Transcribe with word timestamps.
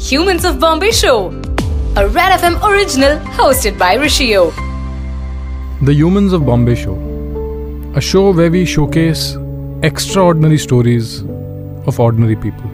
Humans 0.00 0.46
of 0.46 0.58
Bombay 0.58 0.92
Show, 0.92 1.28
a 1.94 2.08
Red 2.08 2.40
FM 2.40 2.58
original 2.66 3.18
hosted 3.36 3.78
by 3.78 3.98
Rishio. 3.98 4.50
The 5.82 5.92
Humans 5.92 6.32
of 6.32 6.46
Bombay 6.46 6.74
Show, 6.74 6.94
a 7.94 8.00
show 8.00 8.32
where 8.32 8.50
we 8.50 8.64
showcase 8.64 9.36
extraordinary 9.82 10.56
stories 10.56 11.20
of 11.86 12.00
ordinary 12.00 12.34
people. 12.34 12.64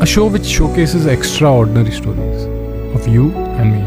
A 0.00 0.06
show 0.06 0.26
which 0.26 0.46
showcases 0.46 1.04
extraordinary 1.04 1.90
stories 1.90 2.44
of 2.96 3.06
you 3.06 3.30
and 3.60 3.72
me. 3.74 3.82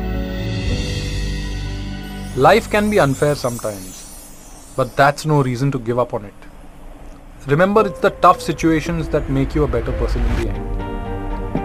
Life 2.40 2.70
can 2.70 2.92
be 2.92 3.00
unfair 3.00 3.34
sometimes, 3.34 4.74
but 4.76 4.96
that's 4.96 5.26
no 5.26 5.42
reason 5.42 5.72
to 5.72 5.80
give 5.80 5.98
up 5.98 6.14
on 6.14 6.26
it. 6.26 6.36
Remember, 7.48 7.88
it's 7.88 8.02
the 8.02 8.12
tough 8.12 8.40
situations 8.40 9.10
that 9.10 9.32
make 9.32 9.56
you 9.56 9.64
a 9.64 9.68
better 9.68 9.92
person 9.94 10.22
in 10.24 10.36
the 10.44 10.50
end. 10.50 10.77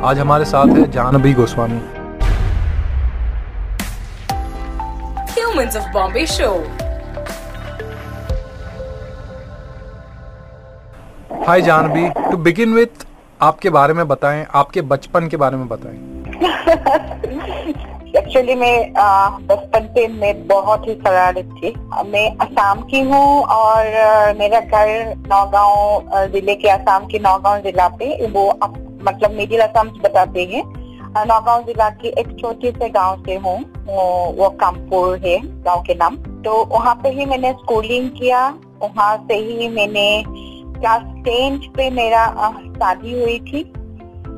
आज 0.04 0.18
हमारे 0.18 0.44
साथ 0.44 0.76
है 0.76 0.90
Janvi 0.92 1.32
Goswami. 1.34 1.80
Humans 5.36 5.76
of 5.76 5.84
Bombay 5.94 6.26
Show. 6.34 6.54
Hi 11.46 11.62
Janvi 11.62 12.08
to 12.30 12.36
begin 12.38 12.74
with 12.74 13.06
आपके 13.40 13.70
बारे 13.76 13.94
में 13.94 14.06
बताएँ 14.08 14.44
आपके 14.54 14.80
बचपन 14.90 15.28
के 15.28 15.36
बारे 15.36 15.56
में 15.56 15.68
बताएँ। 15.68 15.98
एक्चुअली 18.16 18.54
मैं 18.54 18.76
बचपन 19.46 19.86
से 19.94 20.06
मैं 20.08 20.32
बहुत 20.48 20.86
ही 20.88 20.94
शरारत 20.94 21.48
थी। 21.58 21.74
मैं 22.10 22.26
असम 22.46 22.82
की 22.90 23.00
हूँ 23.10 23.42
और 23.56 23.84
मेरा 24.38 24.60
घर 24.60 25.14
नौगांव 25.28 26.28
ज़िले 26.32 26.54
के 26.54 26.68
असम 26.68 27.06
के 27.12 27.18
नौगांव 27.18 27.60
जिला 27.62 27.88
पे 27.98 28.26
वो 28.26 28.46
अप, 28.48 28.74
मतलब 29.04 29.30
मिडिल 29.30 29.60
असम 29.60 29.88
बताते 29.88 30.44
हैं। 30.44 30.82
नौगांव 31.26 31.62
जिला 31.62 31.90
के 31.90 32.08
एक 32.08 32.36
छोटे 32.40 32.70
से 32.70 32.88
गाँव 32.88 33.22
से 33.24 33.34
हूँ। 33.34 33.60
वो, 34.34 34.50
कामपुर 34.50 35.18
है 35.18 35.62
गाँव 35.62 35.82
के 35.82 35.94
नाम। 35.94 36.16
तो 36.16 36.64
वहाँ 36.64 36.94
पे 36.94 37.08
ही 37.08 37.26
मैंने 37.26 37.52
स्कूलिंग 37.52 38.10
किया। 38.10 38.54
वहाँ 38.82 39.16
से 39.16 39.34
ही 39.34 39.68
मैंने 39.68 40.24
क्लास 40.80 41.00
टेंथ 41.04 41.60
पे 41.76 41.90
मेरा 41.90 42.26
शादी 42.78 43.22
हुई 43.22 43.38
थी। 43.38 43.72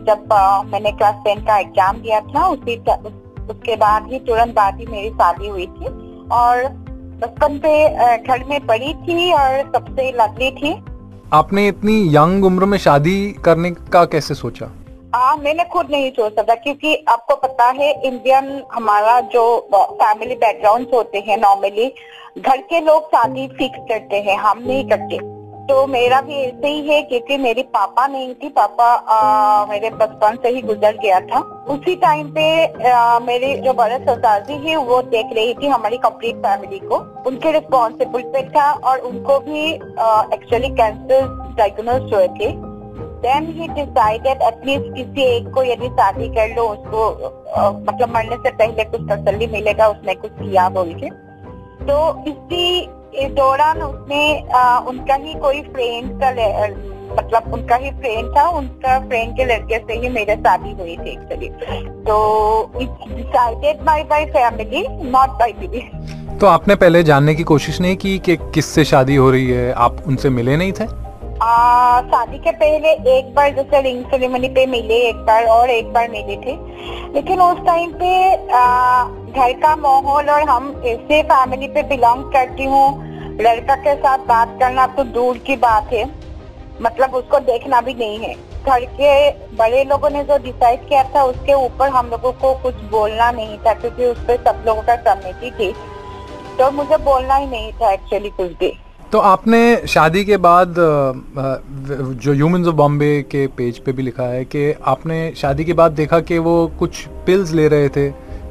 जब 0.05 0.33
आ, 0.33 0.63
मैंने 0.63 0.93
क्लास 0.93 1.15
टेन 1.25 1.41
का 1.41 1.59
एग्ज़ाम 1.59 1.97
दिया 1.97 2.21
था 2.21 2.49
उसी 2.49 2.77
उस- 2.77 3.51
उसके 3.51 3.77
बाद 3.77 4.13
ही 4.13 4.19
तुरंत 4.19 4.55
बाद 4.55 4.81
ही 4.81 4.87
मेरी 4.87 5.11
शादी 5.11 5.49
हुई 5.49 5.67
थी। 5.67 5.87
और 6.29 6.69
बचपन 7.15 7.59
पे 7.59 7.89
घर 8.23 8.45
में 8.45 8.67
पड़ी 8.67 8.95
थी 8.95 9.33
और 9.33 9.73
सबसे 9.77 10.13
लड़ली 10.13 10.51
थी। 10.51 10.94
आपने 11.33 11.69
इतनी 11.69 12.17
यंग 12.17 12.45
उम्र 12.45 12.65
में 12.65 12.79
शादी 12.79 13.33
करने 13.45 13.71
का 13.71 14.05
कैसे 14.05 14.35
सोचा? 14.35 14.71
आ, 15.15 15.37
मैंने 15.37 15.65
खुद 15.65 15.89
नहीं 15.91 16.11
सोच 16.11 16.35
सकता 16.35 16.55
क्योंकि 16.55 17.05
आपको 17.09 17.37
पता 17.37 17.65
है 17.65 18.03
इंडियन 18.03 18.63
हमारा 18.73 19.21
जो 19.21 19.69
फैमिली 19.75 20.35
बैकग्राउंड 20.35 20.87
होते 20.95 21.19
हैं 21.19 21.37
नॉर्मली 21.37 21.95
घर 22.39 22.57
के 22.57 22.81
लोग 22.81 23.07
शादी 23.07 23.49
फिक्स 23.49 23.79
करते 23.79 24.17
हैं 24.17 24.39
हम 24.39 24.59
नहीं 24.59 24.89
करते। 24.89 25.19
तो 25.69 25.87
मेरा 25.87 26.21
भी 26.21 26.35
ऐसे 26.35 26.69
ही 26.69 26.81
है 26.89 27.01
क्योंकि 27.03 27.37
मेरी 27.39 27.63
पापा 27.75 28.07
नहीं 28.07 28.35
थी 28.35 28.49
पापा 28.49 28.85
आ, 28.85 29.67
मेरे 29.67 29.91
बचपन 29.91 30.37
से 30.43 30.49
ही 30.49 30.61
गुजर 30.63 30.97
गया 30.97 31.21
था। 31.21 31.41
उसी 31.71 31.95
टाइम 31.97 32.29
पे 32.31 32.45
आ, 32.91 33.19
मेरी 33.21 33.55
जो 33.59 33.73
बड़े 33.75 33.99
ससाजी 34.01 34.55
है 34.69 34.77
वो 34.89 35.01
देख 35.15 35.33
रही 35.37 35.55
थी 35.55 35.67
हमारी 35.67 35.97
कंप्लीट 35.99 36.37
फैमिली 36.37 36.79
को। 36.79 36.99
उनके 37.27 37.53
रिस्पॉन्सिबल 37.53 38.23
पे 38.33 38.43
था 38.51 38.71
और 38.73 38.99
उनको 39.11 39.39
भी 39.41 39.65
एक्चुअली 40.35 40.69
कैंसर 40.75 41.27
डायग्नोज 41.59 42.13
हुए 42.15 42.29
थे। 42.31 42.53
देन 43.25 43.47
ही 43.59 43.69
डिसाइडेड 43.69 44.43
एटलीस्ट 44.43 44.95
किसी 44.95 45.23
एक 45.27 45.49
को 45.55 45.63
यदि 45.63 45.89
शादी 45.91 46.29
कर 46.29 46.55
लो 46.57 46.63
उसको 46.69 47.07
अ, 47.07 47.71
मतलब 47.71 48.15
मरने 48.15 48.37
से 48.37 48.51
पहले 48.53 48.85
कुछ 48.85 49.09
तसली 49.11 49.47
मिलेगा 49.53 49.89
उसने 49.89 50.15
कुछ 50.15 50.33
किया 50.33 50.69
बोल 50.69 50.93
के। 50.95 51.11
तो 51.87 51.97
इसी 52.29 52.67
इस 53.23 53.31
दौरान 53.31 53.83
उसने 53.83 54.23
आ, 54.55 54.79
उनका 54.79 55.15
ही 55.15 55.35
कोई 55.35 55.61
फ्रेंड 55.63 56.11
का 56.23 56.31
मतलब 57.17 57.53
उनका 57.53 57.77
ही 57.77 57.91
फ्रेंड 57.91 58.37
था 58.37 58.49
उनका 58.49 58.99
फ्रेंड 59.01 59.37
के 59.37 59.45
लड़के 59.45 59.79
से 59.79 59.99
ही 60.01 60.09
मेरी 60.09 60.35
शादी 60.37 60.73
हुई 60.73 60.97
थी 60.97 61.11
एक्चुअली 61.11 61.49
तो 62.05 62.17
it's 62.81 63.15
decided 63.15 63.85
by 63.85 64.03
by 64.05 64.25
family 64.27 64.87
not 65.11 65.39
by 65.39 65.55
me 65.59 66.39
तो 66.39 66.47
आपने 66.47 66.75
पहले 66.75 67.03
जानने 67.03 67.35
की 67.35 67.43
कोशिश 67.43 67.81
नहीं 67.81 67.97
की 67.97 68.19
कि 68.19 68.37
किससे 68.37 68.85
शादी 68.85 69.17
हो 69.17 69.31
रही 69.31 69.51
है? 69.51 69.73
आप 69.73 70.03
उनसे 70.07 70.31
मिले 70.31 70.57
नहीं 70.57 70.73
थे? 70.73 70.87
शादी 71.35 72.39
के 72.39 72.51
पहले 72.53 72.91
एक 73.13 73.35
बार 73.35 73.51
जैसे 73.55 73.81
रिंग 73.83 74.05
सेरेमनी 74.05 74.49
पे 74.49 74.67
मिले, 74.67 74.97
एक 75.09 75.17
बार 75.27 75.45
और 75.45 75.71
एक 75.71 75.93
बार 75.93 76.09
मिले 76.11 76.37
थे। 76.37 76.53
लेकिन 77.15 77.41
उस 77.41 77.65
टाइम 77.67 77.93
पे 77.93 78.37
घर 79.33 79.53
का 79.63 79.75
माहौल 79.77 80.31
और 80.31 80.49
हम 80.49 80.83
ऐसे 80.87 81.23
फैमिली 81.23 81.69
पे 81.69 81.83
बिलोंग 81.83 82.25
करती 82.33 82.65
हूँ। 82.65 82.87
लड़का 83.41 83.75
के 83.77 83.95
साथ 83.95 84.19
बात 84.27 84.57
करना 84.61 84.87
तो 84.87 85.05
दूर 85.05 85.39
की 85.39 85.57
बात 85.57 85.93
है। 85.93 86.05
मतलब 86.83 87.15
उसको 87.15 87.39
देखना 87.41 87.81
भी 87.81 87.95
नहीं 87.95 88.19
है। 88.19 88.35
घर 88.65 88.85
के 88.93 89.31
बड़े 89.57 89.85
लोगों 89.85 90.11
ने 90.11 90.23
जो 90.25 90.39
डिसाइड 90.39 90.89
किया 90.89 91.03
था, 91.05 91.25
उसके 91.25 91.55
ऊपर 91.55 91.89
हम 91.89 92.09
लोगों 92.11 92.33
को 92.33 92.55
कुछ 92.55 92.75
बोलना 92.91 93.31
नहीं 93.33 93.59
था, 93.59 93.75
क्योंकि 93.75 94.07
उस 94.07 94.19
पर 94.19 94.43
सब 94.45 94.65
लोगों 94.67 94.83
का 94.83 94.97
सहमति 94.97 95.51
थी। 95.51 95.73
तो 96.59 96.71
मुझे 96.71 96.97
बोलना 96.97 97.35
ही 97.35 97.47
नहीं 97.47 97.73
था 97.73 97.93
एक्चुअली 97.93 98.31
कुछ 98.31 98.51
भी। 98.53 98.73
तो 99.13 99.19
आपने 99.21 99.87
शादी 99.89 100.25
के 100.25 100.37
बाद 100.37 100.75
जो 100.77 102.33
ह्यूमंस 102.33 102.67
ऑफ़ 102.67 102.75
बॉम्बे 102.75 103.11
के 103.31 103.47
पेज 103.57 103.79
पे 103.79 103.93
भी 103.93 104.03
लिखा 104.03 104.23
है 104.23 104.45
कि 104.45 104.73
आपने 104.85 105.19
शादी 105.37 105.65
के 105.65 105.73
बाद 105.73 105.93
देखा 105.93 106.21
कि 106.21 106.39
वो 106.39 106.55
कुछ 106.79 107.07
पिल्स 107.27 107.53
ले 107.53 107.69
रहे 107.69 107.89
थे 107.89 108.09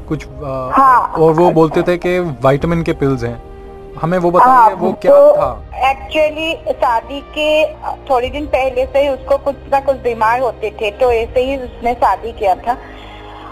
कुछ 0.07 0.25
हाँ। 0.43 1.01
और 1.17 1.33
वो 1.33 1.49
बोलते 1.51 1.81
थे 1.81 1.97
कि 1.97 2.19
विटामिन 2.19 2.83
के 2.83 2.93
पिल्स 2.93 3.23
हैं। 3.23 3.41
हमें 4.01 4.17
वो 4.17 4.31
बताइए 4.31 4.73
वो 4.75 4.91
क्या 5.01 5.11
तो 5.11 5.35
था? 5.37 5.89
एक्चुअली 5.89 6.53
शादी 6.73 7.19
के 7.37 7.49
थोड़े 8.09 8.29
दिन 8.29 8.45
पहले 8.45 8.85
से 8.85 9.01
ही 9.01 9.09
उसको 9.09 9.37
कुछ 9.45 9.55
ना 9.71 9.79
कुछ 9.79 9.97
बीमार 10.03 10.39
होते 10.39 10.71
थे 10.81 10.91
तो 10.97 11.11
ऐसे 11.11 11.43
ही 11.45 11.57
उसने 11.57 11.93
शादी 11.93 12.31
किया 12.31 12.55
था। 12.55 12.77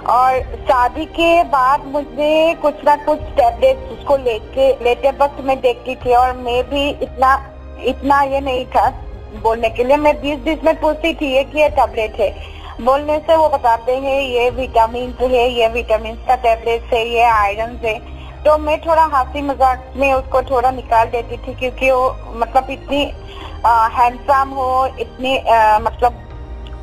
और 0.09 0.39
शादी 0.67 1.05
के 1.15 1.43
बाद 1.49 1.85
मुझे 1.85 2.53
कुछ 2.61 2.83
ना 2.85 2.95
कुछ 3.05 3.19
टैबलेट्स 3.37 3.91
उसको 3.91 4.17
लेके 4.17 4.69
लेते 4.83 5.11
वक्त 5.17 5.41
मैं 5.45 5.59
देखती 5.61 5.95
थी 5.95 6.13
और 6.15 6.35
मैं 6.37 6.63
भी 6.69 6.89
इतना 6.89 7.33
इतना 7.87 8.21
ये 8.23 8.39
नहीं 8.41 8.65
था 8.65 8.89
बोलने 9.43 9.69
के 9.69 9.83
लिए। 9.83 9.97
मैं 9.97 10.15
बीच 10.21 10.39
बीच 10.39 10.63
में 10.63 10.79
पूछती 10.81 11.13
थी 11.13 11.33
ये 11.33 11.43
कि 11.43 11.59
ये 11.59 11.69
टैबलेट 11.69 12.19
है? 12.19 12.29
बोलने 12.81 13.17
से 13.19 13.35
वो 13.35 13.47
बताते 13.49 13.95
हैं 13.97 14.21
ये 14.21 14.49
विटामिन 14.49 15.13
है 15.21 15.47
ये 15.49 15.67
विटामिन 15.67 16.15
का 16.27 16.35
टैबलेट 16.37 16.93
है 16.93 17.07
ये 17.09 17.23
आयरन 17.23 17.79
है। 17.85 17.99
तो 18.43 18.57
मैं 18.57 18.79
थोड़ा 18.81 19.03
हँसी 19.13 19.41
मज़ाक 19.41 19.93
में 19.97 20.11
उसको 20.13 20.41
थोड़ा 20.41 20.71
निकाल 20.71 21.07
देती 21.09 21.37
थी 21.37 21.53
क्योंकि 21.59 21.91
वो 21.91 22.15
मतलब 22.35 22.69
इतनी 22.71 23.03
हैंडसम 23.65 24.49
हो 24.49 24.85
इतनी 24.99 25.37
अ, 25.37 25.79
मतलब 25.81 26.27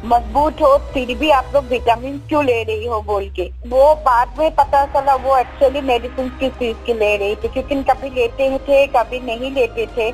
मज़बूत 0.05 0.61
हो 0.63 0.77
फिर 0.93 1.15
भी 1.19 1.31
आप 1.31 1.51
लोग 1.55 1.65
विटामिन 1.69 2.19
क्यों 2.29 2.45
ले 2.45 2.63
रही 2.63 2.87
हो 2.87 3.01
बोल 3.03 3.29
के? 3.37 3.51
वो 3.69 3.95
बाद 4.05 4.39
में 4.39 4.55
पता 4.55 4.85
चला 4.87 5.15
वो 5.15 5.37
एक्चुअली 5.39 5.81
मेडिसिन 5.81 6.29
किस 6.41 6.53
चीज़ 6.53 6.77
की 6.87 6.95
ले 6.95 7.17
रही 7.17 7.37
थी 7.37 7.49
क्योंकि 7.49 7.83
कभी 7.83 8.11
लेते 8.11 8.59
थे 8.59 8.87
कभी 8.87 9.21
नहीं 9.21 9.51
लेते 9.53 9.87
थे 9.97 10.11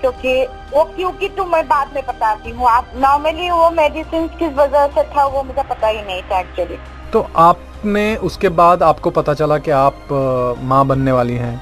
क्योंकि 0.00 0.42
वो 0.74 0.84
क्योंकि 0.96 1.28
तो 1.28 1.44
मैं 1.44 1.66
बाद 1.68 1.94
में 1.94 2.02
बताती 2.06 2.50
हूँ। 2.50 2.68
आप 2.68 2.90
नॉर्मली 2.96 3.50
वो 3.50 3.70
मेडिसिन 3.70 4.26
किस 4.38 4.52
वजह 4.52 4.86
से 4.86 5.02
था 5.16 5.26
वो 5.26 5.42
मुझे 5.42 5.62
पता 5.62 5.88
ही 5.88 6.02
नहीं 6.02 6.22
था 6.22 6.40
एक्चुअली 6.40 6.76
तो 7.12 7.26
आपने 7.36 8.16
उसके 8.16 8.48
बाद 8.48 8.82
आपको 8.82 9.10
पता 9.10 9.34
चला 9.34 9.58
कि 9.58 9.70
आप 9.70 10.08
माँ 10.62 10.84
बनने 10.86 11.12
वाली 11.12 11.34
हैं? 11.34 11.56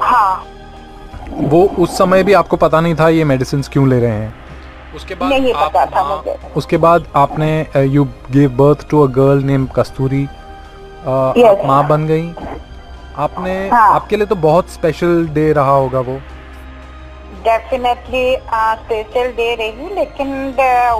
हाँ। 0.00 0.44
वो 1.30 1.64
उस 1.78 1.98
समय 1.98 2.22
भी 2.22 2.32
आपको 2.32 2.56
पता 2.56 2.80
नहीं 2.80 2.94
था 2.94 3.08
ये 3.08 3.24
मेडिसिन 3.24 3.62
क्यों 3.62 3.88
ले 3.88 4.00
रहे 4.00 4.10
हैं? 4.10 4.43
उसके 4.94 5.14
बाद 5.14 5.30
नहीं 5.30 5.52
आप 5.52 5.70
पता 5.70 5.84
था 5.86 6.02
मुझे। 6.06 6.36
उसके 6.56 6.76
बाद 6.76 7.06
आपने 7.16 7.50
you 7.76 8.04
give 8.30 8.50
birth 8.56 8.88
to 8.90 9.02
a 9.02 9.10
girl 9.12 9.42
name 9.44 9.66
Kasturi 9.76 10.24
आप 10.24 11.62
माँ 11.66 11.86
बन 11.88 12.06
गई। 12.06 12.28
आपने 13.18 13.52
हाँ। 13.68 13.88
आपके 13.94 14.16
लिए 14.16 14.26
तो 14.26 14.36
बहुत 14.44 14.70
स्पेशल 14.70 15.26
डे 15.34 15.52
रहा 15.52 15.74
होगा 15.74 16.00
वो। 16.00 16.18
डेफिनेटली 17.44 18.24
स्पेशल 18.82 19.30
दे 19.32 19.54
रही 19.54 19.94
लेकिन 19.94 20.28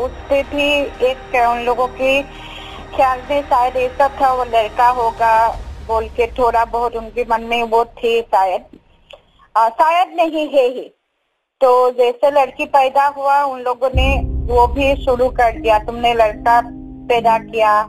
उस 0.05 0.13
पे 0.31 0.43
भी 0.51 0.67
एक 1.09 1.35
उन 1.49 1.65
लोगों 1.67 1.87
के 2.01 2.21
ख्याल 2.97 3.21
में 3.31 3.43
शायद 3.43 3.77
ऐसा 3.77 4.09
था 4.21 4.33
वो 4.33 4.45
लड़का 4.45 4.89
होगा 4.99 5.37
बोल 5.87 6.09
के 6.17 6.27
थोड़ा 6.39 6.65
बहुत 6.75 6.97
उनके 6.97 7.25
मन 7.31 7.43
में 7.51 7.63
वो 7.71 7.85
थे 7.99 8.21
शायद। 8.23 8.63
शायद 9.81 10.15
नहीं 10.17 10.47
है 10.49 10.67
ही। 10.69 10.91
तो 11.61 11.91
जैसे 11.91 12.31
लड़की 12.31 12.65
पैदा 12.65 13.07
हुआ, 13.07 13.43
उन 13.43 13.61
लोगों 13.61 13.89
ने 13.95 14.07
वो 14.53 14.67
भी 14.67 15.05
शुरू 15.05 15.29
कर 15.29 15.61
दिया। 15.61 15.79
तुमने 15.79 16.15
लड़का 16.15 16.61
पैदा 17.09 17.39
किया। 17.39 17.81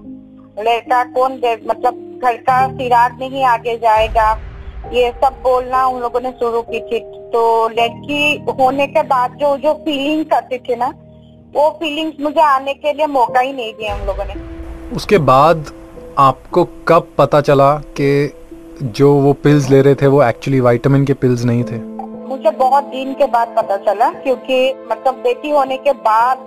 लड़का 0.60 1.04
कौन 1.04 1.34
मतलब 1.68 2.20
घर 2.24 2.38
का 2.38 2.68
सिराग 2.68 3.18
नहीं 3.20 3.44
आगे 3.44 3.76
जाएगा। 3.78 4.32
ये 4.94 5.12
सब 5.24 5.40
बोलना 5.44 5.86
उन 5.88 6.02
लोगों 6.02 6.22
ने 6.22 6.32
शुरू 6.32 6.62
की 6.62 6.80
थी। 6.80 7.00
तो 7.30 7.70
लड़की 7.70 8.46
होने 8.60 8.88
के 8.88 9.04
बाद 9.04 9.32
जो 9.32 9.58
जो 9.58 9.74
फीलिंग 9.74 10.34
आती 10.34 10.58
थी 10.58 10.76
ना, 10.76 10.94
वो 11.54 11.70
फीलिंग्स 11.70 12.22
मुझे 12.22 12.42
आने 12.42 12.74
के 12.74 12.94
लिए 12.94 13.08
मौका 13.08 13.40
ही 13.40 13.54
नहीं 13.54 13.74
दिया 13.74 13.96
उन 13.96 14.06
लोगों 14.08 14.26
ने। 14.26 14.36
उसके 14.96 15.18
बाद 15.18 15.66
आपको 16.18 16.64
कब 16.88 17.08
पता 17.18 17.42
चला 17.42 17.74
कि 17.76 18.34
जो 18.84 19.14
वो 19.14 19.34
पिल्स 19.34 19.70
ले 19.70 19.82
रहे 19.82 19.96
थे, 19.96 20.08
वो 20.08 20.24
एक्चुअली 20.24 20.60
विटामिन 20.60 21.06
के 21.06 21.14
पिल्स 21.14 21.44
नहीं 21.44 21.64
थे? 21.64 21.95
मुझे 22.25 22.51
बहुत 22.54 22.83
दिन 22.86 23.13
के 23.13 23.25
बाद 23.27 23.54
पता 23.57 23.77
चला, 23.80 24.10
क्योंकि 24.13 24.57
मतलब 24.92 25.16
बेटी 25.24 25.50
होने 25.51 25.77
के 25.80 25.92
बाद 26.04 26.38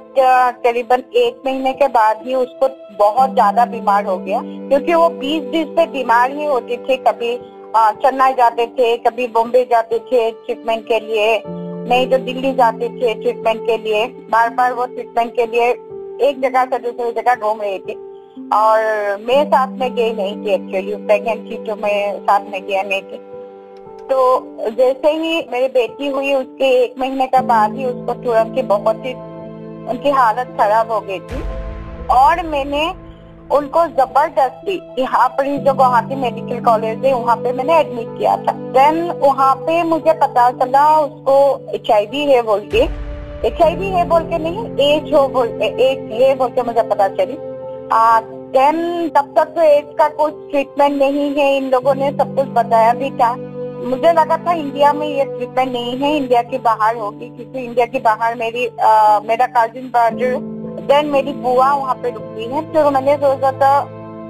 करीबन 0.64 1.02
एक 1.16 1.42
महीने 1.46 1.72
के 1.75 1.88
बाद 1.90 2.22
ही 2.26 2.34
उसको 2.36 2.69
बहुत 2.98 3.34
ज़्यादा 3.34 3.64
बीमार 3.66 4.06
हो 4.06 4.16
गया, 4.19 4.40
क्योंकि 4.42 4.94
वो 4.94 5.08
बीस 5.20 5.42
दिन 5.52 5.75
से 5.76 5.86
बीमार 5.88 6.30
ही 6.32 6.44
होती 6.46 6.76
थी। 6.78 6.96
कभी 7.04 7.36
चेन्नई 7.76 8.32
जाते 8.34 8.66
थे, 8.69 8.96
कभी 8.98 9.26
बॉम्बे 9.28 9.64
जाते 9.70 9.98
थे 10.00 10.30
ट्रीटमेंट 10.32 10.86
के 10.88 11.00
लिए, 11.00 11.42
नहीं 11.46 12.06
तो 12.10 12.19
दिल्ली 12.20 12.52
जाते 12.54 12.88
थे 12.90 13.14
ट्रीटमेंट 13.14 13.60
के 13.66 13.76
लिए। 13.78 14.06
बार 14.30 14.50
बार 14.54 14.72
वो 14.75 14.86
ट्रीटमेंट 14.88 15.34
के 15.36 15.46
लिए 15.46 15.70
एक 16.28 16.40
जगह 16.42 16.64
से 16.64 16.78
दूसरी 16.80 17.12
जगह 17.12 17.34
घूम 17.36 17.60
रही 17.62 17.78
थी। 17.78 17.94
और 18.54 18.82
मैं 19.20 19.44
साथ 19.46 19.78
में 19.78 19.94
गई 19.94 20.12
नहीं 20.12 20.36
थी 20.36 20.50
एक्चुअली 20.54 20.94
प्रेगनेंट 20.96 21.50
थी 21.50 21.56
तो 21.64 21.76
मैं 21.76 22.19
साथ 22.19 22.50
में 22.50 22.60
गया 22.66 22.82
नहीं 22.82 23.02
थी। 23.02 23.20
तो 24.10 24.70
जैसे 24.70 25.10
ही 25.12 25.46
मेरी 25.52 25.69
बेटी 25.70 26.06
हुई, 26.08 26.32
उसके 26.34 26.69
एक 26.82 26.94
महीने 26.99 27.26
के 27.26 27.40
बाद 27.46 27.75
ही 27.76 27.84
उसको 27.84 28.14
तुरंत 28.22 28.56
ही 28.56 28.62
बहुत 28.69 29.05
ही, 29.05 29.12
उनकी 29.90 30.10
हालत 30.12 30.55
खराब 30.58 30.93
हो 30.93 31.00
गई 31.00 31.19
थी। 31.20 31.43
और 32.12 32.46
मैंने 32.46 32.88
उनको 33.56 33.87
ज़बरदस्ती 33.88 34.75
यहाँ 34.99 35.28
पर 35.28 35.46
जो 35.58 35.75
गुवाहाटी 35.75 36.16
मेडिकल 36.16 36.60
कॉलेज 36.64 37.05
है, 37.05 37.12
वहाँ 37.14 37.37
पे 37.37 37.52
मैंने 37.52 37.78
एडमिट 37.81 38.06
किया 38.19 38.37
था। 38.38 38.52
देन 38.72 39.10
वहाँ 39.20 39.55
पे 39.56 39.82
मुझे 39.84 40.12
पता 40.14 40.50
चला, 40.54 40.87
उसको 40.99 41.37
एचआईवी 41.75 42.25
है 42.25 42.43
बोल 42.43 42.69
के। 42.75 42.82
एच 43.46 43.61
है 43.61 44.04
बोल 44.08 44.22
के 44.22 44.38
नहीं 44.40 44.64
एज 44.84 45.12
हो 45.14 45.26
बोल 45.28 45.49
एज 45.62 46.12
है 46.12 46.34
बोल 46.37 46.49
के 46.49 46.62
मुझे 46.62 46.82
पता 46.84 47.08
चली। 47.11 47.37
देन 48.52 49.08
तब 49.08 49.32
तक 49.37 49.54
तो 49.54 49.62
एज 49.62 49.84
का 49.99 50.08
कुछ 50.16 50.34
ट्रीटमेंट 50.50 50.99
नहीं 50.99 51.34
है, 51.34 51.56
इन 51.56 51.70
लोगों 51.70 51.94
ने 51.94 52.11
सब 52.12 52.34
कुछ 52.37 52.49
बताया 52.54 52.93
भी 52.94 53.11
था। 53.12 53.32
मुझे 53.86 54.12
लगा 54.12 54.36
था 54.46 54.52
इंडिया 54.52 54.92
में 54.92 55.06
ये 55.06 55.25
ट्रीटमेंट 55.25 55.72
नहीं 55.72 55.96
है 55.98 56.16
इंडिया 56.16 56.42
के 56.42 56.58
बाहर 56.58 56.96
होगी 56.96 57.28
क्योंकि 57.36 57.64
इंडिया 57.64 57.86
के 57.86 57.98
बाहर 58.06 58.34
मेरी 58.34 58.64
अ, 58.66 59.20
मेरा 59.28 59.46
कजिन 59.56 59.88
ब्रदर 59.96 60.38
देन 60.88 61.06
मेरी 61.10 61.32
बुआ 61.44 61.72
वहाँ 61.75 61.94
पे 62.02 62.10
रुकती 62.10 62.44
है 62.52 62.62
तो 62.72 62.90
मैंने 62.90 63.16
सोचा 63.16 63.52
था 63.62 63.78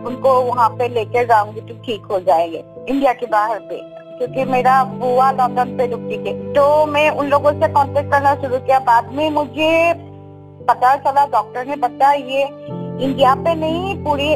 उनको 0.08 0.32
वहाँ 0.42 0.68
पे 0.78 0.88
लेकर 0.88 1.26
जाऊँगी 1.26 1.60
तो 1.68 1.74
ठीक 1.86 2.04
हो 2.10 2.18
जाएँगे 2.28 2.62
इंडिया 2.88 3.12
के 3.22 3.26
बाहर 3.32 3.58
पे 3.70 3.80
क्योंकि 4.18 4.44
मेरा 4.50 4.82
बुआ 5.00 5.30
लंदन 5.30 5.76
पे 5.78 5.86
रुकती 5.90 6.16
थी 6.24 6.32
तो 6.54 6.64
मैं 6.92 7.08
उन 7.10 7.28
लोगों 7.30 7.52
से 7.60 7.68
कांटेक्ट 7.74 8.10
करना 8.12 8.34
शुरू 8.42 8.58
किया 8.66 8.78
बाद 8.88 9.12
में 9.14 9.28
मुझे 9.30 9.70
पता 10.68 10.94
चला 11.04 11.26
डॉक्टर 11.32 11.66
ने 11.66 11.76
बताया 11.82 12.12
ये 12.32 12.42
इंडिया 13.04 13.34
पे 13.44 13.54
नहीं 13.54 13.94
पूरी 14.04 14.34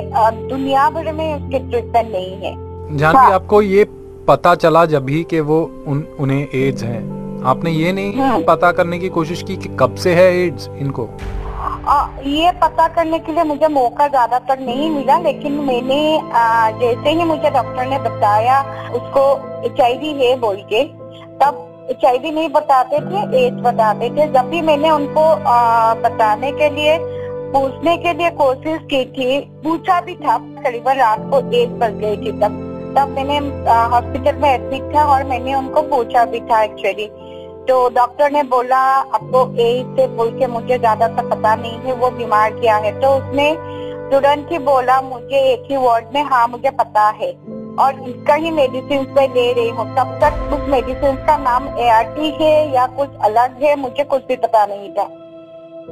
दुनिया 0.49 0.89
भर 0.91 1.13
में 1.13 1.27
उसके 1.35 1.59
ट्रीटमेंट 1.71 2.13
नहीं 2.13 2.37
है 2.45 2.55
जानवी 2.99 3.19
हाँ। 3.19 3.33
आपको 3.35 3.63
ये 3.63 3.85
पता 4.29 4.55
चला 4.55 4.85
जब 4.85 5.05
भी 5.05 5.23
कि 5.25 5.41
वो 5.41 5.61
उन 5.87 6.05
उन्हें 6.21 6.49
एड्स 6.55 6.83
है। 6.83 6.99
आपने 7.45 7.71
ये 7.71 7.93
नहीं 7.93 8.13
हम्म। 8.15 8.43
पता 8.45 8.71
करने 8.73 8.99
की 8.99 9.09
कोशिश 9.09 9.43
की 9.43 9.57
कि 9.57 9.69
कब 9.81 9.95
से 9.95 10.15
है 10.15 10.27
एड्स 10.37 10.69
इनको? 10.71 11.09
आ, 11.89 12.07
ये 12.27 12.51
पता 12.53 12.87
करने 12.89 13.19
के 13.19 13.33
लिए 13.33 13.45
मुझे 13.45 13.69
मौका 13.69 14.07
ज़्यादातर 14.09 14.61
नहीं 14.61 14.91
मिला 14.91 15.19
लेकिन 15.19 15.53
मैंने 15.61 16.01
आ, 16.19 16.71
जैसे 16.71 17.11
ही 17.11 17.25
मुझे 17.25 17.51
डॉक्टर 17.51 17.87
ने 17.87 17.99
बताया 17.99 18.61
उसको 18.93 19.25
एच 19.67 19.81
है 20.21 20.35
बोल 20.41 20.57
के 20.73 20.85
तब 21.39 21.69
एचआईवी 21.91 22.31
नहीं 22.31 22.49
बताते 22.49 22.99
थे 23.01 23.45
एड्स 23.45 23.61
बताते 23.63 24.11
थे। 24.11 24.33
जब 24.33 24.51
भी 24.51 24.61
मैंने 24.61 24.91
उनको 24.91 25.21
आ, 25.21 25.95
बताने 25.95 26.53
के 26.53 26.71
लिए 26.71 26.99
पूछने 27.53 27.97
के 27.97 28.13
लिए 28.13 28.31
कोशिश 28.37 28.79
की 28.91 29.05
थी 29.15 29.41
पूछा 29.65 30.01
भी 30.01 30.15
था 30.17 30.37
करीबन 30.63 30.97
रात 30.97 31.31
को 31.31 31.41
एक 31.53 31.79
बज 31.79 31.99
गई 32.01 32.17
थी 32.17 32.33
तब। 32.41 32.69
तब 32.95 33.09
मैंने 33.09 33.39
हॉस्पिटल 33.91 34.37
में 34.37 34.49
एडमिट 34.51 34.95
था 34.95 35.05
और 35.13 35.25
मैंने 35.25 35.55
उनको 35.55 35.83
पूछा 35.91 36.25
भी 36.25 36.41
था 36.41 36.63
एक्चुअली 36.63 37.11
तो 37.69 37.89
डॉक्टर 37.95 38.31
ने 38.31 38.43
बोला, 38.45 38.77
आपको 38.77 39.41
एज 39.63 39.97
से 39.97 40.07
बोल 40.17 40.31
के 40.39 40.47
मुझे 40.47 40.79
ज़्यादा 40.79 41.09
सा 41.09 41.23
पता 41.29 41.55
नहीं 41.57 41.79
है, 41.79 41.93
वो 41.95 42.11
बीमार 42.11 42.51
क्या 42.61 42.77
है? 42.77 42.93
तो 43.01 43.09
उसने 43.17 43.51
तुरंत 44.11 44.49
ही 44.53 44.59
बोला, 44.61 45.01
मुझे 45.01 45.41
एक 45.53 45.71
ही 45.71 45.77
वर्ड 45.77 46.07
में 46.15 46.23
हाँ 46.23 46.47
मुझे 46.49 46.71
पता 46.71 47.09
है। 47.21 47.31
और 47.81 48.01
इसका 48.09 48.35
ही 48.35 48.51
मेडिसिन 48.51 49.07
मैं 49.17 49.29
ले 49.29 49.53
रही 49.53 49.69
हूँ। 49.69 49.87
तब 49.97 50.19
तक 50.23 50.55
उस 50.55 50.69
मेडिसिन 50.69 51.17
का 51.27 51.37
नाम 51.39 51.69
एआरटी 51.79 52.31
है 52.41 52.75
या 52.75 52.87
कुछ 52.97 53.17
अलग 53.25 53.63
है, 53.63 53.77
मुझे 53.77 54.05
कुछ 54.05 54.27
भी 54.29 54.37
पता 54.37 54.67
नहीं 54.67 54.91
था। 54.91 55.05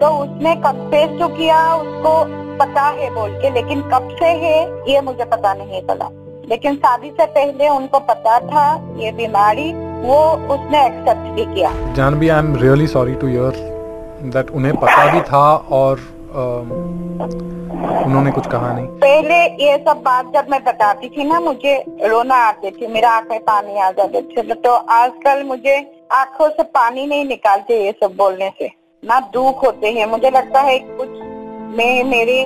तो 0.00 0.08
उसने 0.16 0.54
कंफेस 0.56 1.18
तो 1.20 1.28
किया, 1.28 1.66
उसको 1.74 2.12
पता 2.58 2.82
है 2.90 3.14
बोल 3.14 3.40
के, 3.42 3.50
लेकिन 3.50 3.82
कब 3.90 4.16
से 4.18 4.32
है, 4.42 4.58
ये 4.92 5.00
मुझे 5.00 5.24
पता 5.26 5.54
नहीं 5.54 5.82
चला। 5.82 6.10
लेकिन 6.50 6.76
शादी 6.76 7.10
से 7.10 7.26
पहले 7.26 7.68
उनको 7.68 7.98
पता 8.06 8.38
था 8.40 8.64
ये 8.98 9.12
बीमारी 9.12 9.72
वो 10.02 10.18
उसने 10.54 10.84
एक्सेप्ट 10.86 11.30
भी 11.34 11.44
किया। 11.54 11.70
Janvi 11.94 12.28
I 12.28 12.38
am 12.38 12.54
really 12.56 12.86
sorry 12.86 13.14
to 13.14 13.26
hear 13.26 13.68
that 14.34 14.50
उन्हें 14.50 14.74
पता 14.76 15.12
भी 15.12 15.20
था 15.20 15.44
और 15.72 15.98
अम, 16.34 16.70
उन्होंने 18.06 18.30
कुछ 18.30 18.46
कहा 18.46 18.72
नहीं। 18.72 18.86
पहले 18.98 19.36
ये 19.64 19.76
सब 19.78 20.02
बात 20.04 20.32
जब 20.34 20.50
मैं 20.50 20.62
बताती 20.64 21.08
थी 21.08 21.24
ना 21.24 21.40
मुझे 21.40 21.76
रोना 22.04 22.36
आते 22.48 22.70
थे 22.70 22.88
मेरा 22.88 23.10
आँख 23.10 23.30
में 23.30 23.40
पानी 23.40 23.78
आ 23.78 23.90
जाते 23.90 24.22
थे। 24.22 24.54
तो 24.54 24.70
आजकल 24.70 25.42
मुझे 25.44 25.76
आँखों 26.12 26.48
से 26.48 26.62
पानी 26.62 27.06
नहीं 27.06 27.24
निकालते 27.24 27.84
ये 27.84 27.92
सब 28.02 28.14
बोलने 28.16 28.50
से। 28.58 28.70
ना 29.02 29.18
दुख 29.34 29.64
होते 29.64 29.90
हैं। 29.92 30.06
मुझे 30.06 30.30
लगता 30.30 30.60
है 30.60 30.78
कुछ 30.78 31.08
मैं 31.76 32.04
मेरी 32.04 32.40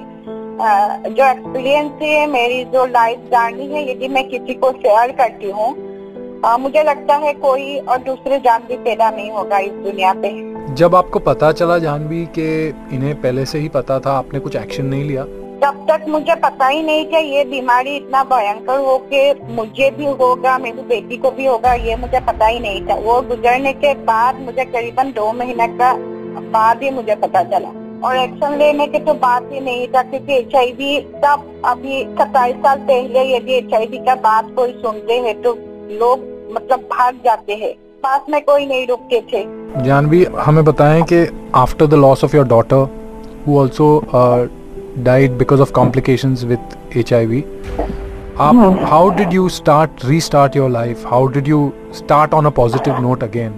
जो 0.57 1.25
एक्सपीरियंस 1.25 2.03
है 2.03 2.27
मेरी 2.27 2.65
जो 2.65 2.85
लाइफ 2.89 3.19
जर्नी 3.31 3.67
है 3.67 3.91
यदि 3.91 4.09
मैं 4.09 4.29
किसी 4.29 4.55
को 4.55 4.71
शेयर 4.73 5.13
करती 5.13 5.51
हूँ 5.51 5.75
मुझे 6.61 6.83
लगता 6.83 7.15
है 7.17 7.33
कोई 7.35 7.77
और 7.79 7.99
दूसरे 8.01 8.39
जान 8.39 8.63
भी 8.69 8.77
पैदा 8.79 9.11
नहीं 9.11 9.31
होगा 9.31 9.59
इस 9.59 9.73
दुनिया 9.85 10.13
पे। 10.15 10.31
जब 10.75 10.95
आपको 10.95 11.19
पता 11.21 11.51
चला 11.53 11.79
जानवी 11.79 12.25
के 12.39 12.49
इन्हें 12.97 13.15
पहले 13.23 13.45
से 13.47 13.59
ही 13.59 13.69
पता 13.71 13.99
था 14.01 14.13
आपने 14.19 14.41
कुछ 14.41 14.57
एक्शन 14.57 14.87
नहीं 14.87 15.05
लिया? 15.05 15.25
तब 15.63 15.87
तक 15.91 16.05
मुझे 16.09 16.35
पता 16.35 16.67
ही 16.67 16.83
नहीं 16.83 17.05
कि 17.07 17.17
ये 17.27 17.45
बीमारी 17.45 17.97
इतना 17.97 18.23
भयंकर 18.25 18.79
हो 18.79 18.97
के 19.13 19.23
मुझे 19.55 19.91
भी 19.91 20.07
होगा 20.19 20.59
मेरी 20.59 20.83
बेटी 20.89 21.17
को 21.17 21.31
भी 21.31 21.47
होगा 21.47 21.73
ये 21.75 21.97
मुझे 21.97 22.21
पता 22.23 22.47
ही 22.47 22.59
नहीं 22.61 22.87
था। 22.87 22.95
वो 22.97 23.21
गुजरने 23.29 23.73
के 23.75 23.95
बाद 24.05 24.41
मुझे 24.41 24.65
करीबन 24.67 25.13
दो 25.13 25.33
महीने 25.33 25.69
का 25.79 25.93
बाद 26.51 26.83
ही 26.83 26.91
मुझे 26.91 27.15
पता 27.17 27.43
चला। 27.45 27.73
और 28.05 28.17
एक्शन 28.17 28.59
लेने 28.59 28.87
के 28.87 28.99
तो 28.99 29.15
बात 29.15 29.49
ही 29.53 29.61
नहीं 29.61 29.89
था 29.89 30.03
क्योंकि 30.03 30.35
एच 30.35 31.05
तब 31.25 31.63
अभी 31.65 32.05
सत्ताईस 32.05 32.57
साल 32.57 32.79
पहले 32.79 33.37
यदि 33.37 33.55
एच 33.55 33.71
का 34.07 34.15
बात 34.15 34.53
कोई 34.57 34.73
सुनते 34.73 35.13
है 35.13 35.43
तो 35.43 35.55
लोग 36.01 36.19
मतलब 36.55 36.81
भाग 36.81 37.15
जाते 37.15 37.53
हैं। 37.53 37.73
पास 38.03 38.21
में 38.29 38.45
कोई 38.45 38.67
नहीं 38.67 38.87
रुकते 38.87 39.21
थे। 39.21 39.45
जानवी 39.83 40.25
हमें 40.25 40.65
बताए 40.65 41.03
की 41.03 41.51
after 41.55 41.87
the 41.87 41.95
loss 41.95 42.25
of 42.25 42.37
your 42.37 42.47
daughter 42.47 42.89
who 43.47 43.59
also 43.59 44.07
died 44.99 45.31
because 45.31 45.61
of 45.61 45.73
complications 45.73 46.45
with 46.45 47.05
we 47.13 47.45
आप 48.41 48.79
how 48.91 49.11
did 49.11 49.33
you 49.33 49.49
start 49.49 49.91
restart 50.05 50.57
your 50.57 50.71
life 50.71 51.07
how 51.07 51.27
did 51.27 51.49
you 51.49 51.73
start 51.93 52.35
on 52.35 52.47
a 52.47 52.51
positive 52.51 53.01
note 53.01 53.25
again 53.25 53.55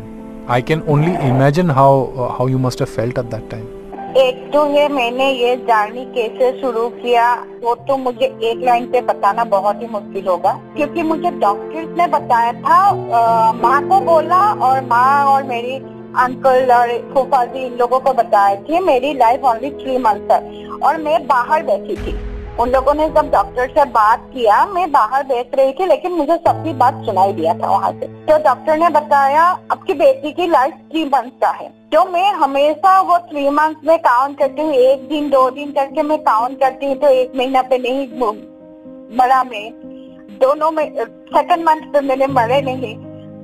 I 0.51 0.63
can 0.63 0.83
only 0.89 1.29
imagine 1.29 1.71
how 1.71 2.05
how 2.17 2.49
you 2.49 2.59
must 2.59 2.83
have 2.83 3.76
एक 4.17 4.37
तो 4.53 4.63
है 4.67 4.89
मैंने 4.89 5.25
ये 5.31 5.57
journey 5.59 6.05
कैसे 6.13 6.51
शुरू 6.61 6.89
किया, 6.91 7.33
वो 7.63 7.75
तो 7.89 7.97
मुझे 7.97 8.27
एक 8.43 8.63
लाइन 8.65 8.87
पे 8.93 9.01
बताना 9.03 9.45
बहुत 9.47 9.83
ही 9.83 9.87
मुश्किल 9.89 10.27
होगा। 10.27 10.53
क्योंकि 10.77 11.03
मुझे 11.03 11.31
डॉक्टर्स 11.41 11.97
ने 11.99 12.07
बताया 12.07 12.53
था 12.63 12.79
माँ 13.55 13.81
को 13.89 14.01
बोला 14.01 14.41
और 14.61 14.81
माँ 14.85 15.25
और 15.25 15.43
मेरी 15.43 15.77
अंकल 16.19 16.73
और 16.73 16.93
फूफा 17.15 17.45
जी 17.45 17.65
इन 17.67 17.77
लोगों 17.79 17.99
को 18.01 18.13
बताया 18.15 18.55
थे 18.63 18.81
मेरी 18.81 19.13
लाइफ 19.15 19.45
ओनली 19.45 19.71
थ्री 19.75 19.99
मंथ 19.99 20.33
है। 20.33 20.41
और 20.79 20.97
मैं 21.03 21.27
बाहर 21.27 21.63
बैठी 21.63 21.97
थी। 21.97 22.13
उन 22.61 22.71
लोगों 22.71 22.93
ने 22.95 23.09
जब 23.09 23.31
डॉक्टर 23.31 23.69
से 23.69 23.85
बात 23.85 24.21
किया, 24.35 24.65
मैं 24.67 24.91
बाहर 24.93 25.23
बैठ 25.23 25.55
रही 25.55 25.73
थी, 25.73 25.87
लेकिन 25.87 26.13
मुझे 26.13 26.37
सबकी 26.37 26.73
बात 26.73 27.03
सुनाई 27.07 27.33
दिया 27.33 27.55
था 27.55 27.71
वहाँ 27.71 27.91
से। 27.93 28.07
तो 28.27 28.39
डॉक्टर 28.45 28.79
ने 28.79 28.89
बताया 28.89 29.43
आपकी 29.43 29.95
बेटी 29.95 30.33
की 30.33 30.47
लाइफ 30.47 30.75
थ्री 30.91 31.05
मंथ 31.05 31.31
का 31.43 31.51
है। 31.51 31.69
तो 31.93 32.05
मैं 32.05 32.33
हमेशा 32.33 33.01
वो 33.01 33.19
थ्री 33.19 33.49
मंथ 33.51 33.85
में 33.85 33.99
काउंट 33.99 34.39
करती 34.39 34.63
हूँ। 34.63 34.73
एक 34.73 35.09
दिन, 35.09 35.29
दो 35.31 35.51
दिन 35.51 35.73
करके 35.73 36.03
मैं 36.03 36.19
काउंट 36.19 36.59
करती 36.61 36.87
हूँ 36.87 36.95
तो 36.95 37.09
एक 37.09 37.33
महीना 37.37 37.63
पे 37.63 37.79
नहीं, 37.79 38.07
मरा 39.19 39.43
मैं। 39.45 39.71
दोनों 40.41 40.71
में 40.71 40.85
सेकंड 40.95 41.65
मंथ 41.65 41.93
पे 41.93 42.01
मैंने 42.01 42.27
मरे 42.27 42.61
नहीं। 42.63 42.97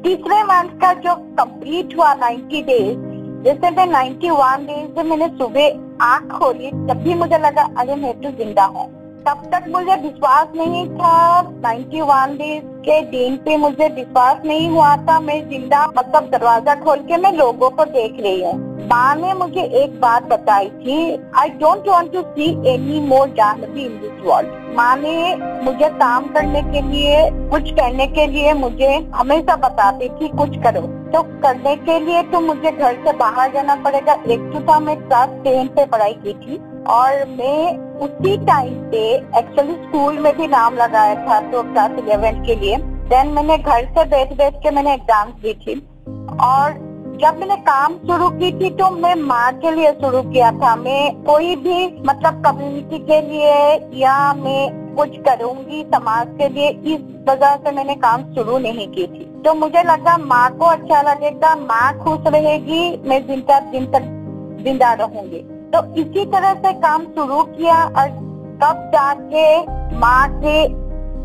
तीसरे 0.03 0.43
मंथ 0.43 0.81
का 0.81 0.93
जो 0.95 1.15
कंप्लीट 1.15 1.97
हुआ 1.97 2.15
90 2.15 2.63
डेज़ 2.63 3.11
जैसे 3.45 3.71
मैं 3.71 3.87
91 3.87 4.67
डेज़ 4.67 4.97
में 4.97 5.05
मैंने 5.05 5.29
सुबह 5.39 6.05
आँख 6.05 6.33
खोली, 6.33 6.71
तब 6.71 7.03
भी 7.05 7.15
मुझे 7.15 7.39
लगा, 7.39 7.69
अरे 7.79 7.95
मैं 7.95 8.21
तो 8.21 8.31
ज़िंदा 8.39 8.65
हूँ। 8.65 9.02
तब 9.27 9.43
तक 9.53 9.65
मुझे 9.71 9.95
विश्वास 9.99 10.49
नहीं 10.57 10.87
था। 10.91 11.41
91 11.63 12.37
डेज़ 12.39 12.65
के 12.85 13.01
दिन 13.11 13.37
पे 13.37 13.57
मुझे 13.57 13.89
विश्वास 13.91 14.45
नहीं 14.47 14.69
हुआ 14.71 14.97
था। 14.99 15.19
मैं 15.21 15.41
ज़िंदा 15.51 15.87
मतलब 15.89 16.29
दरवाज़ा 16.31 16.75
खोल 16.75 16.99
के 17.09 17.17
मैं 17.17 17.33
लोगों 17.33 17.71
को 17.71 17.85
देख 17.87 18.21
रही 18.21 18.43
हूँ। 18.43 18.55
माँ 18.85 19.15
ने 19.17 19.33
मुझे 19.35 19.63
एक 19.83 20.01
बात 20.01 20.25
बताई 20.29 20.69
थी 20.71 20.97
I 21.35 21.49
don't 21.61 21.89
want 21.89 22.13
to 22.13 22.23
see 22.23 22.49
any 22.69 23.01
more 23.01 23.29
Janvi 23.37 23.85
in 23.85 23.99
this 24.01 24.25
world 24.25 24.75
माँ 24.77 24.97
ने 24.97 25.15
मुझे 25.65 25.89
काम 25.91 26.27
करने 26.35 26.63
के 26.63 26.81
लिए, 26.83 27.31
कुछ 27.51 27.71
करने 27.71 28.07
के 28.09 28.27
लिए 28.27 28.53
मुझे 28.55 28.91
हमेशा 29.15 29.57
बताती 29.59 30.09
थी, 30.11 30.29
कुछ 30.31 30.57
करो। 30.65 30.81
तो 31.13 31.23
करने 31.43 31.77
के 31.79 31.99
लिए 32.01 32.23
तो 32.33 32.41
मुझे 32.41 32.71
घर 32.71 32.95
से 33.05 33.13
बाहर 33.19 33.53
जाना 33.53 33.75
पड़ेगा। 33.85 34.13
एक 34.27 34.53
तो 34.53 34.61
था 34.69 34.79
मैं 34.81 34.97
क्लास 34.99 35.41
टेन 35.45 35.67
पे 35.69 35.87
पढ़ाई 35.87 36.15
की 36.25 36.33
थी। 36.35 36.61
और 36.91 37.25
मैं 37.29 37.77
उसी 37.99 38.37
टाइम 38.47 38.75
पे 38.91 39.03
एक्चुअली 39.39 39.75
स्कूल 39.75 40.19
में 40.19 40.37
भी 40.37 40.47
नाम 40.49 40.75
लगाया 40.77 41.15
था 41.27 41.41
तो 41.51 41.63
क्लास 41.63 41.99
इलेवन 41.99 42.45
के 42.47 42.55
लिए। 42.57 42.77
देन 43.09 43.29
मैंने 43.35 43.59
घर 43.59 43.85
से 43.89 44.05
बैठ 44.07 44.33
बैठ 44.37 44.55
के 44.63 44.71
मैंने 44.71 44.95
एग्ज़ाम 44.95 45.31
दी 45.43 45.55
थी। 45.57 45.75
और 46.43 46.81
जब 47.23 47.39
मैंने 47.41 47.57
काम 47.63 47.95
शुरू 47.99 48.29
की 48.31 48.51
थी 48.53 48.71
तो 48.77 48.91
मैं 48.93 49.15
माँ 49.17 49.53
के 49.55 49.71
लिए 49.71 49.93
शुरू 49.95 50.23
किया 50.23 50.51
था। 50.53 50.75
मैं 50.77 51.23
कोई 51.25 51.55
भी 51.57 51.87
मतलब 52.03 52.43
कम्युनिटी 52.47 52.99
के 53.01 53.21
लिए 53.23 53.55
या 54.01 54.33
मैं 54.35 54.81
कुछ 54.97 55.17
करूँगी 55.29 55.83
समाज 55.85 56.29
के 56.39 56.49
लिए, 56.49 56.69
इस 56.69 57.01
वजह 57.29 57.57
से 57.57 57.71
मैंने 57.71 57.95
काम 57.97 58.23
शुरू 58.35 58.59
नहीं 58.59 58.89
की 58.89 59.07
थी। 59.09 59.25
तो 59.45 59.55
मुझे 59.55 59.83
लगा 59.83 60.17
माँ 60.19 60.49
को 60.59 60.65
अच्छा 60.67 61.03
लगेगा, 61.03 61.55
माँ 61.57 61.93
खुश 61.99 62.33
रहेगी, 62.33 63.09
मैं 63.09 63.27
ज़िंदा 63.27 63.61
दिन 63.71 63.87
तक 63.93 64.03
ज़िंदा 64.65 64.93
रहूँगी। 64.95 65.45
तो 65.73 65.83
इसी 65.95 66.25
तरह 66.27 66.55
से 66.55 66.73
काम 66.81 67.05
शुरू 67.07 67.43
किया 67.45 67.77
और 67.85 68.09
तब 68.63 68.91
जाके 68.95 69.45
माँ 69.99 70.29
के 70.35 70.67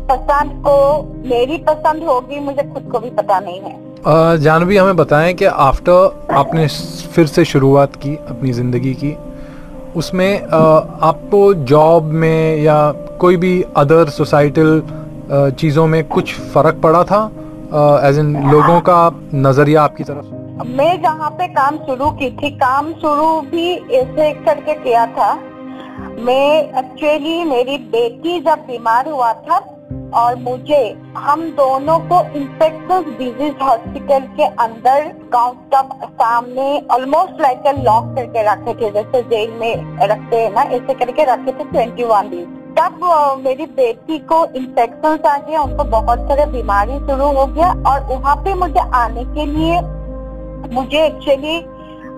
पसंद 0.08 0.52
को 0.66 1.02
मेरी 1.28 1.56
पसंद 1.58 2.02
होगी, 2.04 2.38
मुझे 2.40 2.62
खुद 2.64 2.88
को 2.92 2.98
भी 2.98 3.10
पता 3.10 3.40
नहीं 3.40 3.60
है। 3.60 4.38
जानवी, 4.38 4.76
हमें 4.76 4.96
बताएँ 4.96 5.34
कि 5.34 5.44
आफ्टर 5.44 6.34
आपने 6.34 6.66
फिर 7.14 7.26
से 7.26 7.44
शुरुआत 7.44 7.96
की 7.96 8.14
अपनी 8.28 8.52
ज़िंदगी 8.52 8.94
की, 8.94 9.14
उसमें 9.96 10.42
आपको 10.42 11.52
जॉब 11.66 12.04
में 12.14 12.62
या 12.62 12.80
कोई 13.20 13.36
भी 13.36 13.62
अदर 13.76 14.08
सोसाइटल 14.10 14.82
चीज़ों 15.58 15.86
में 15.86 16.02
कुछ 16.08 16.34
फ़र्क 16.54 16.80
पड़ा 16.82 17.02
था? 17.04 17.24
एज 18.04 18.18
इन 18.18 18.36
लोगों 18.50 18.80
का 18.80 19.10
नज़रिया 19.36 19.82
आपकी 19.82 20.04
तरफ़ 20.04 20.47
मैं 20.58 21.00
जहाँ 21.02 21.28
पे 21.30 21.46
काम 21.48 21.76
शुरू 21.78 22.10
की 22.12 22.30
थी, 22.32 22.50
काम 22.52 22.92
शुरू 22.92 23.40
भी 23.42 23.72
ऐसे 23.96 24.32
करके 24.44 24.74
किया 24.74 25.04
था। 25.08 25.34
मैं 26.20 26.78
एक्चुअली 26.78 27.44
मेरी 27.44 27.76
बेटी 27.88 28.38
जब 28.40 28.64
बीमार 28.66 29.08
हुआ 29.08 29.32
था 29.32 29.58
और 30.16 30.36
मुझे, 30.38 30.80
हम 31.16 31.42
दोनों 31.52 31.98
को 32.08 32.20
इन्फेक्शन 32.38 33.04
डिज़ीज़ 33.18 33.62
हॉस्पिटल 33.62 34.26
के 34.36 34.44
अंदर 34.64 35.06
तब 35.74 36.00
सामने 36.12 36.66
ऑलमोस्ट 36.92 37.40
लाइक 37.42 37.66
लॉक 37.78 38.14
करके 38.16 38.42
रखे 38.46 38.74
थे, 38.74 38.90
जैसे 38.92 39.22
जेल 39.24 39.50
में 39.60 39.98
रखते 40.02 40.36
हैं 40.36 40.52
ना, 40.54 40.62
ऐसे 40.62 40.94
करके 40.94 41.24
रखे 41.24 41.52
थे 41.52 41.64
ट्वेंटी 41.64 42.04
वन 42.04 42.30
डेज़ 42.30 42.56
तब 42.78 42.98
मेरी 43.44 43.66
बेटी 43.76 44.18
को 44.26 44.44
इन्फेक्शन 44.56 45.18
आ 45.26 45.36
गया, 45.38 45.62
उनको 45.62 45.84
बहुत 45.92 46.26
सारे 46.28 46.46
बीमारी 46.52 46.98
शुरू 47.00 47.30
हो 47.38 47.46
गया 47.46 47.70
और 47.86 48.02
वहाँ 48.08 48.36
पे 48.36 48.54
मुझे 48.56 48.80
आने 48.94 49.24
के 49.26 49.46
लिए 49.46 49.80
मुझे 50.72 51.04
एक्चुअली 51.04 51.60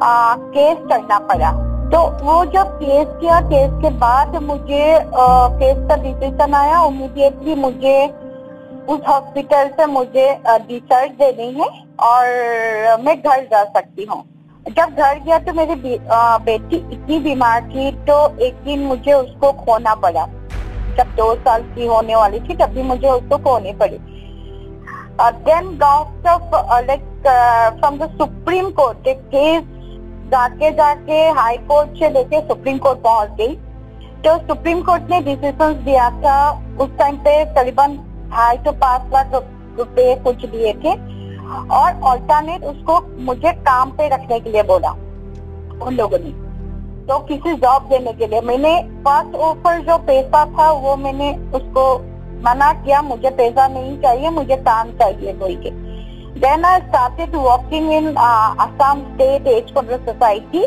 केस 0.03 0.79
करना 0.89 1.19
पड़ा। 1.29 1.51
तो 1.91 2.01
वो 2.25 2.45
जब 2.47 2.73
केस 2.79 3.07
किया 3.21 3.41
केस 3.43 3.71
के 3.83 3.91
बाद 3.99 4.37
मुझे 4.43 4.83
आ, 4.93 5.49
केस 5.59 5.77
का 5.89 5.97
डिसीज़न 6.03 6.55
आया। 6.55 6.83
इमीडिएटली 6.87 7.55
मुझे 7.57 7.97
उस 8.89 9.01
हॉस्पिटल 9.09 9.69
से 9.71 9.87
मुझे 9.89 10.27
डिस्चार्ज 10.69 11.11
देनी 11.15 11.53
है 11.55 11.69
और 12.03 13.03
मैं 13.03 13.17
घर 13.19 13.43
जा 13.45 13.65
सकती 13.71 14.05
हूँ। 14.05 14.23
जब 14.67 14.95
घर 14.95 15.19
गया 15.19 15.39
तो 15.41 15.53
मेरी 15.55 15.75
बेटी 15.75 16.77
इतनी 16.77 17.19
बीमार 17.21 17.63
थी 17.65 17.91
तो 18.07 18.17
एक 18.47 18.55
दिन 18.65 18.81
मुझे 18.85 19.13
उसको 19.13 19.53
खोना 19.65 19.95
पड़ा। 19.97 20.27
जब 20.97 21.15
दो 21.17 21.35
साल 21.37 21.63
की 21.75 21.87
होने 21.87 22.17
वाली 22.17 22.41
थी 22.41 22.57
तभी 22.57 22.83
मुझे 22.85 23.09
उसको 23.09 23.39
खोनी 23.45 23.73
पड़ी। 23.75 23.99
Then 25.23 25.69
got 25.79 26.27
of 26.29 26.55
like 26.87 27.03
from 27.81 27.99
the 27.99 28.11
supreme 28.13 28.71
court 28.71 29.07
एक 29.09 29.21
केस 29.27 29.65
जाके 30.31 30.71
जाके 30.71 31.21
हाई 31.39 31.57
कोर्ट 31.69 31.99
से 31.99 32.11
लेके 32.11 32.41
सुप्रीम 32.41 32.79
कोर्ट 32.79 32.99
पहुँच 32.99 33.31
गई। 33.39 33.55
तो 34.25 34.37
सुप्रीम 34.39 34.83
कोर्ट 34.83 35.11
ने 35.11 35.21
डिसीज़न 35.21 35.73
दिया 35.85 36.11
था। 36.21 36.51
उस 36.81 36.91
टाइम 36.99 37.17
पे 37.17 37.45
करीबन 37.55 37.97
ढाई 38.31 38.57
तो 38.57 38.73
पाँच 38.81 39.13
लाख 39.13 39.33
रुपए 39.79 40.15
कुछ 40.25 40.45
दिए 40.47 40.73
थे। 40.75 40.93
और 41.73 42.01
ऑल्टरनेट 42.03 42.65
उसको 42.65 43.01
मुझे 43.23 43.53
काम 43.63 43.91
पे 43.91 44.09
रखने 44.09 44.39
के 44.41 44.51
लिए 44.51 44.63
बोला, 44.63 44.91
उन 45.83 45.95
लोगों 45.95 46.19
ने। 46.19 46.31
तो 47.07 47.19
किसी 47.19 47.55
जॉब 47.57 47.89
देने 47.89 48.13
के 48.13 48.27
लिए। 48.27 48.41
मैंने 48.41 48.73
फ़र्स्ट 49.05 49.35
ऑफ़र 49.37 49.81
जो 49.81 49.97
पैसा 49.99 50.45
था, 50.47 50.71
वो 50.73 50.97
मैंने 50.97 51.31
उसको 51.57 51.85
मना 52.43 52.73
किया, 52.75 53.01
मुझे 53.03 53.31
पैसा 53.33 53.67
नहीं 53.69 53.97
चाहिए, 54.03 54.31
मुझे 54.31 54.57
काम 54.59 54.91
चाहिए 54.99 55.33
बोल 55.35 55.55
के। 55.65 55.71
Then 56.41 56.65
I 56.65 56.81
started 56.81 57.35
working 57.37 57.93
in 57.93 58.07
Assam 58.17 59.01
state 59.07 59.47
AIDS 59.49 59.71
control 59.71 59.99
society 60.05 60.65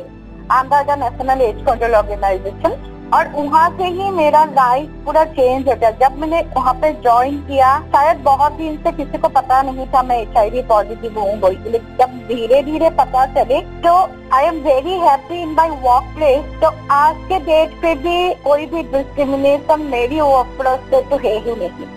and the 0.51 0.95
national 0.95 1.41
AIDS 1.41 1.63
control 1.65 1.95
organisation 1.95 2.75
और 3.11 3.27
वहाँ 3.31 3.69
से 3.77 3.87
ही 3.87 4.09
मेरा 4.11 4.43
लाइफ 4.45 4.89
पूरा 5.05 5.23
चेंज 5.31 5.67
हो 5.69 5.73
गया। 5.73 5.89
जब 5.99 6.17
मैंने 6.19 6.41
वहाँ 6.55 6.73
पे 6.73 6.91
ज्वाइन 6.93 7.37
किया, 7.47 7.77
शायद 7.87 8.17
बहुत 8.23 8.51
दिन 8.53 8.77
से 8.77 8.91
किसी 8.93 9.17
को 9.17 9.29
पता 9.31 9.61
नहीं 9.61 9.85
था 9.87 10.01
मैं 10.03 10.17
एच 10.19 10.65
पॉजिटिव 10.67 11.19
हूँ, 11.19 11.39
बोल 11.39 11.57
लेकिन 11.65 11.95
जब 11.99 12.17
धीरे 12.27 12.61
धीरे 12.63 12.89
पता 12.99 13.25
चले 13.35 13.59
तो 13.81 13.95
I 14.33 14.45
am 14.45 14.59
very 14.63 14.99
happy 14.99 15.41
in 15.41 15.53
my 15.55 15.69
work 15.83 16.13
place 16.15 16.61
तो 16.61 16.71
आज 16.91 17.15
के 17.29 17.39
डेट 17.41 17.81
पे 17.81 17.93
भी 17.97 18.33
कोई 18.43 18.65
भी 18.65 18.83
डिस्क्रिमिनेशन 18.91 19.81
मेरी 19.91 20.21
वर्क 20.21 20.57
प्लेस 20.59 20.89
पे 20.91 21.01
तो 21.09 21.17
है 21.27 21.37
ही 21.39 21.55
नहीं। 21.57 21.91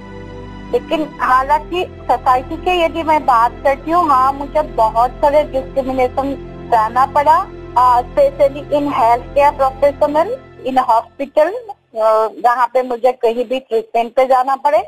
लेकिन 0.72 1.08
हालाँकि 1.20 1.84
सोसाइटी 2.02 2.56
के 2.58 2.80
यदि 2.84 3.02
मैं 3.04 3.25
बात 3.26 3.60
करती 3.64 3.90
हूँ 3.90 4.08
हाँ 4.08 4.32
मुझे 4.32 4.62
बहुत 4.76 5.10
सारे 5.20 5.42
डिस्क्रिमिनेशन 5.52 6.34
सहना 6.70 7.06
पड़ा। 7.14 7.44
Specially 7.78 8.60
in 8.76 8.88
health 8.92 9.25
care 9.34 9.50
professional 9.56 10.36
in 10.66 10.78
hospital 10.80 11.52
जहाँ 11.94 12.66
पे 12.75 12.82
मुझे 12.85 13.12
कहीं 13.14 13.44
भी 13.44 13.58
ट्रीटमेंट 13.61 14.14
पे 14.14 14.26
जाना 14.26 14.56
पड़े। 14.58 14.78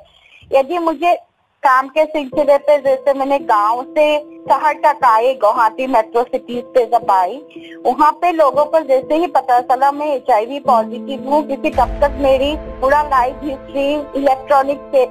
यदि 0.53 0.79
मुझे 0.81 1.15
काम 1.63 1.89
के 1.89 2.05
सिलसिले 2.07 2.57
पे, 2.59 2.77
जैसे 2.79 3.13
मैंने 3.15 3.39
गाँव 3.41 3.83
से 3.95 4.19
शहर 4.43 4.75
तक 4.85 5.05
आई 5.05 5.35
गुवाहाटी 5.37 5.87
मेट्रो 5.87 6.23
सिटीज़ 6.25 6.65
पे 6.75 6.85
जब 6.89 7.11
आई, 7.11 7.41
वहाँ 7.87 8.11
पे 8.21 8.31
लोगों 8.33 8.65
को 8.65 8.81
जैसे 8.83 9.17
ही 9.17 9.27
पता 9.29 9.61
चला, 9.63 9.91
मैं 9.93 10.07
एच 10.09 10.63
पॉजिटिव 10.67 11.29
हूँ, 11.31 11.43
क्योंकि 11.47 11.71
तब 11.71 11.99
तक 12.03 12.19
मेरी 12.23 12.55
पूरा 12.81 13.03
लाइफ 13.09 13.41
हिस्ट्री 13.45 13.91
इलेक्ट्रॉनिक 14.21 14.89
से 14.95 15.05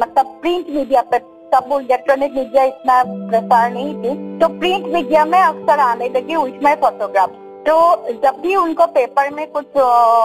मतलब 0.00 0.38
प्रिंट 0.42 0.70
मीडिया 0.70 1.02
पे, 1.02 1.18
तब 1.52 1.78
इलेक्ट्रॉनिक 1.80 2.32
मीडिया 2.34 2.64
इतना 2.64 3.02
प्रसार 3.04 3.70
नहीं 3.72 3.94
थी। 3.94 4.38
तो 4.38 4.48
प्रिंट 4.58 4.86
मीडिया 4.94 5.24
में 5.24 5.40
अक्सर 5.40 5.80
आने 5.80 6.08
लगी 6.10 6.34
उसमें 6.36 6.74
फोटोग्राफ 6.76 7.30
तो 7.62 7.74
जब 8.22 8.40
भी 8.42 8.54
उनको 8.56 8.86
पेपर 8.94 9.30
में 9.30 9.46
कुछ 9.50 9.76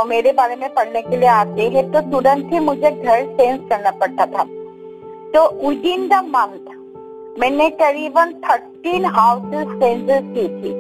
मेरे 0.08 0.32
बारे 0.34 0.56
में 0.56 0.74
पढ़ने 0.74 1.02
के 1.02 1.18
लिए 1.18 1.30
आते 1.30 1.68
हैं 1.70 1.92
तो 1.92 2.02
तुरंत 2.12 2.54
ही 2.54 2.60
मुझे 2.62 2.92
घर 2.92 3.26
चेंज 3.38 3.70
करना 3.70 3.92
पड़ता 4.00 4.26
था। 4.28 4.44
तो 5.34 5.44
विद 5.60 5.86
इन 5.86 6.08
द 6.08 6.24
मंथ 6.28 6.76
मैंने 7.40 7.70
करीबन 7.82 8.34
थर्टीन 8.44 9.06
हाउसेस 9.08 9.68
सेंसस 9.80 10.34
की 10.36 10.48
थी। 10.56 10.72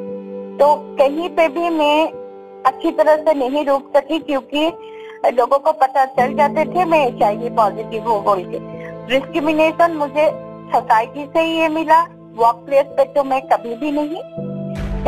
तो 0.58 0.74
कहीं 1.00 1.30
पे 1.30 1.48
भी 1.50 1.70
मैं 1.72 2.12
अच्छी 2.66 2.92
तरह 2.92 3.16
से 3.18 3.34
नहीं 3.36 3.66
रुक 3.66 3.92
सकी, 3.98 4.20
क्योंकि 4.22 4.66
लोगों 5.34 5.60
को 5.60 5.72
पता 5.76 6.06
चल 6.18 6.34
जाते 6.36 6.66
थे 6.66 6.86
मैं 6.86 7.06
एच 7.08 7.52
पॉजिटिव 7.56 8.10
हूँ 8.10 8.24
बोल 8.24 8.44
के। 8.46 8.60
डिस्क्रिमिनेशन 9.10 9.98
मुझे 9.98 10.30
सोसाइटी 10.72 11.26
से 11.26 11.42
ही 11.42 11.58
ये 11.60 11.68
मिला 11.70 12.02
वर्क 12.36 12.66
प्लेस 12.66 12.86
पे 12.98 13.04
तो 13.14 13.24
मैं 13.24 13.42
कभी 13.48 13.76
भी 13.76 13.92
नहीं। 13.92 14.22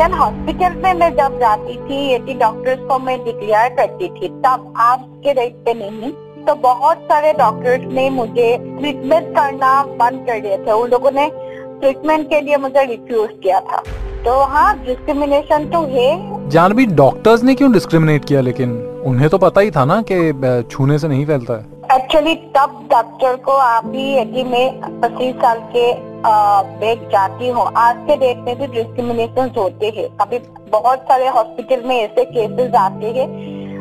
देन 0.00 0.12
हॉस्पिटल 0.12 0.76
में 0.82 0.94
मैं 0.94 1.08
जब 1.16 1.38
जाती 1.40 1.74
थी 1.78 1.96
यदि 2.12 2.34
डॉक्टर्स 2.34 2.78
को 2.88 2.98
मैं 2.98 3.16
डिक्लेयर 3.24 3.68
करती 3.74 4.08
थी 4.10 4.28
तब 4.44 4.72
आज 4.80 5.00
के 5.24 5.32
रेट 5.32 5.54
पे 5.64 5.74
नहीं 5.74 6.10
तो 6.46 6.54
बहुत 6.62 7.02
सारे 7.10 7.32
डॉक्टर्स 7.32 7.82
ने 7.92 8.08
मुझे 8.10 8.46
ट्रीटमेंट 8.60 9.28
करना 9.36 9.72
बंद 10.00 10.24
कर 10.26 10.40
दिया 10.40 10.56
था। 10.66 10.74
उन 10.74 10.88
लोगों 10.90 11.10
ने 11.10 11.28
ट्रीटमेंट 11.80 12.28
के 12.30 12.40
लिए 12.40 12.56
मुझे 12.56 12.84
रिफ्यूज 12.84 13.30
किया 13.42 13.60
था। 13.60 13.82
तो 14.24 14.40
हाँ 14.52 14.72
डिस्क्रिमिनेशन 14.86 15.68
तो 15.70 15.82
है। 15.90 16.48
जानवी 16.50 16.86
डॉक्टर्स 16.96 17.44
ने 17.44 17.54
क्यों 17.54 17.72
डिस्क्रिमिनेट 17.72 18.24
किया? 18.24 18.40
लेकिन 18.40 18.72
उन्हें 19.06 19.28
तो 19.28 19.38
पता 19.38 19.60
ही 19.60 19.70
था 19.70 19.84
ना 19.84 20.02
कि 20.10 20.62
छूने 20.70 20.98
से 20.98 21.08
नहीं 21.08 21.26
फैलता 21.26 21.54
है। 21.54 21.98
एक्चुअली 21.98 22.34
तब 22.56 22.86
डॉक्टर 22.90 23.36
को 23.44 23.52
अभी 23.52 24.12
यदि 24.16 24.44
मैं 24.50 25.00
पच्चीस 25.00 25.34
साल 25.36 25.60
के 25.76 25.90
बैग 26.26 27.08
जाती 27.08 27.48
हूँ। 27.48 27.66
आज 27.76 27.96
के 27.98 28.16
डेट 28.16 28.36
में 28.36 28.58
भी 28.58 28.66
डिस्क्रिमिनेशन 28.66 29.50
होते 29.58 29.86
हैं। 29.86 30.16
अभी 30.20 30.38
बहुत 30.72 30.98
सारे 30.98 31.28
हॉस्पिटल 31.28 31.82
में 31.86 31.96
ऐसे 31.96 32.24
केसेस 32.24 32.74
आते 32.74 33.06
हैं 33.06 33.28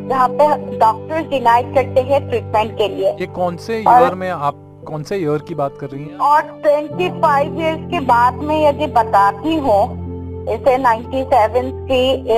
जहाँ 0.09 0.29
पे 0.29 0.47
डॉक्टर्स 0.77 1.25
डिनाइड 1.27 1.75
करते 1.75 2.01
हैं 2.01 2.29
ट्रीटमेंट 2.29 2.77
के 2.77 2.87
लिए। 2.87 3.11
ये 3.11 3.25
कौन 3.25 3.57
से 3.57 3.79
ईयर 3.79 4.15
में 4.15 4.29
आप 4.29 4.83
कौन 4.87 5.03
से 5.03 5.17
ईयर 5.17 5.37
की 5.37 5.55
बात 5.55 5.77
कर 5.81 5.87
रही 5.87 6.03
हैं? 6.03 6.17
और 6.17 6.41
25 6.41 7.59
इयर्स 7.59 7.91
के 7.91 7.99
बाद 7.99 8.33
में 8.33 8.67
यदि 8.67 8.87
बताती 8.87 9.55
हूँ 9.55 10.09
जैसे 10.45 10.77
97 10.77 11.71
की 11.91 12.29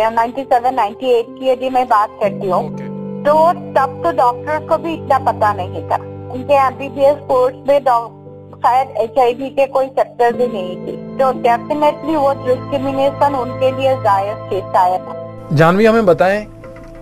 या 0.00 0.10
97 0.10 0.74
98 0.74 1.22
की 1.28 1.50
यदि 1.50 1.70
मैं 1.70 1.88
बात 1.88 2.08
करती 2.22 2.50
हूँ 2.50 2.66
ओके 2.66 2.84
तो 3.24 3.52
तब 3.52 4.00
तो 4.04 4.12
डॉक्टर्स 4.12 4.68
को 4.68 4.76
भी 4.78 4.94
इतना 4.94 5.18
पता 5.18 5.52
नहीं 5.52 5.82
था। 5.88 5.96
उनके 6.32 6.54
एमबीबीएस 6.54 7.16
कोर्स 7.16 7.54
में 7.68 7.84
डॉ- 7.84 8.23
शायद 8.56 8.88
एच 8.98 9.14
के 9.56 9.66
कोई 9.66 9.86
सेक्टर 9.88 10.32
भी 10.32 10.46
नहीं 10.46 10.76
थी। 10.76 10.96
तो 11.18 11.30
डेफिनेटली 11.42 12.16
वो 12.16 12.32
डिस्क्रिमिनेशन 12.46 13.34
उनके 13.34 13.70
लिए 13.72 13.94
जायज़ 14.02 14.50
थी 14.50 14.60
शायद। 14.72 15.56
जानवी 15.56 15.86
हमें 15.86 16.06
बताएँ 16.06 16.46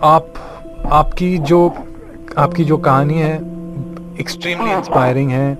आप 0.03 0.33
आपकी 0.91 1.37
जो 1.49 1.67
आपकी 2.37 2.63
जो 2.63 2.77
कहानी 2.79 3.19
है 3.19 3.35
एक्सट्रीमली 4.19 4.69
हाँ। 4.69 4.77
इंस्पायरिंग 4.77 5.29
है। 5.31 5.57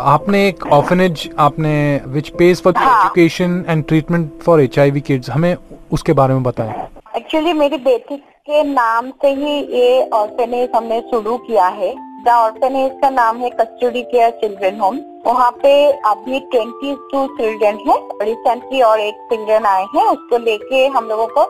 आपने 0.00 0.46
एक 0.48 0.66
ऑर्फनेज 0.72 1.28
आपने 1.38 1.74
विच 2.06 2.28
पेज 2.28 2.62
फॉर 2.62 2.74
हाँ। 2.76 3.00
Education 3.00 3.64
and 3.68 3.84
treatment 3.86 4.30
for 4.42 4.60
H 4.60 4.78
I 4.78 4.90
V 4.90 5.00
kids 5.00 5.30
हमें 5.30 5.56
उसके 5.92 6.12
बारे 6.12 6.34
में 6.34 6.42
बताएँ। 6.42 6.72
एक्चुअली 7.16 7.52
मेरी 7.52 7.76
बेटी 7.84 8.16
के 8.16 8.62
नाम 8.64 9.10
से 9.22 9.34
ही 9.34 9.52
ये 9.74 10.08
ऑर्फेनेज 10.12 10.70
हमने 10.76 11.00
शुरू 11.00 11.36
किया 11.38 11.66
है। 11.76 11.94
द 12.24 12.28
ऑर्फेनेज 12.30 12.92
का 13.00 13.08
नाम 13.10 13.36
है 13.38 13.48
कस्टडी 13.50 14.02
केयर 14.02 14.30
चिल्ड्रन 14.40 14.78
होम। 14.80 14.98
वहाँ 15.26 15.50
पे 15.52 15.72
अभी 16.08 16.38
ट्वेंटी 16.42 16.94
टू 17.10 17.26
चिल्ड्रन 17.36 17.78
है। 17.88 17.96
रिसेंटली 18.22 18.80
और 18.82 19.00
एक 19.00 19.14
चिल्ड्रन 19.30 19.66
आए 19.66 19.82
हैं। 19.94 20.04
उसको 20.04 20.38
लेके 20.38 20.86
हम 20.86 21.08
लोगों 21.08 21.26
को 21.28 21.44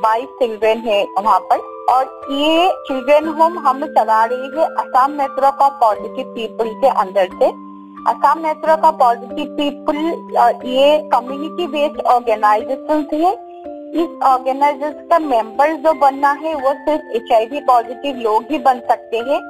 बाईस 0.00 0.28
चिल्ड्रन 0.38 0.78
है 0.78 1.02
वहाँ 1.18 1.38
पर। 1.42 1.58
और 1.90 2.04
ये 2.32 2.68
चिल्ड्रन 2.88 3.28
होम 3.30 3.58
हम 3.58 3.84
चला 3.88 4.24
रही 4.24 4.50
है 4.56 4.66
Assam 4.76 5.12
network 5.12 5.62
of 5.62 5.72
positive 5.80 6.26
people 6.34 6.68
के 6.80 6.88
अंदर 7.00 7.28
से। 7.34 7.48
Assam 8.10 8.40
network 8.46 8.84
of 8.84 8.96
positive 8.96 9.46
people 9.52 9.96
ये 10.66 10.98
कम्युनिटी 11.12 11.66
बेस्ड 11.68 12.00
ऑर्गेनाइजेशन 12.06 13.06
है। 13.14 13.32
इस 13.94 14.22
ऑर्गेनाइजेशन 14.24 15.08
का 15.10 15.18
मेंबर 15.20 15.72
जो 15.76 15.92
बनना 16.00 16.30
है, 16.32 16.54
वो 16.54 16.72
सिर्फ़ 16.74 17.16
एचआईवी 17.16 17.60
पॉजिटिव 17.62 18.16
लोग 18.18 18.44
ही 18.50 18.58
बन 18.58 18.80
सकते 18.88 19.18
हैं। 19.20 19.40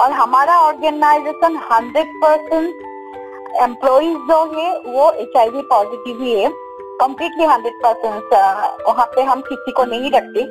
और 0.00 0.12
हमारा 0.12 0.58
ऑर्गेनाइजेशन 0.58 1.56
हंड्रेड 1.72 2.12
परसेंट 2.22 2.88
एम्प्लॉज 3.62 4.04
जो 4.28 4.38
है, 4.52 4.70
वो 4.86 5.10
एच 5.12 5.36
आई 5.36 5.48
वी 5.48 5.62
पॉजिटिव 5.70 6.22
ही 6.22 6.32
है। 6.34 6.50
कम्प्लीटली 7.00 7.44
हंड्रेड 7.44 7.74
परसेंट 7.82 8.34
वहाँ 8.86 9.06
पे 9.06 9.22
हम 9.22 9.40
किसी 9.40 9.72
को 9.72 9.84
नहीं 9.84 10.10
रखते। 10.10 10.42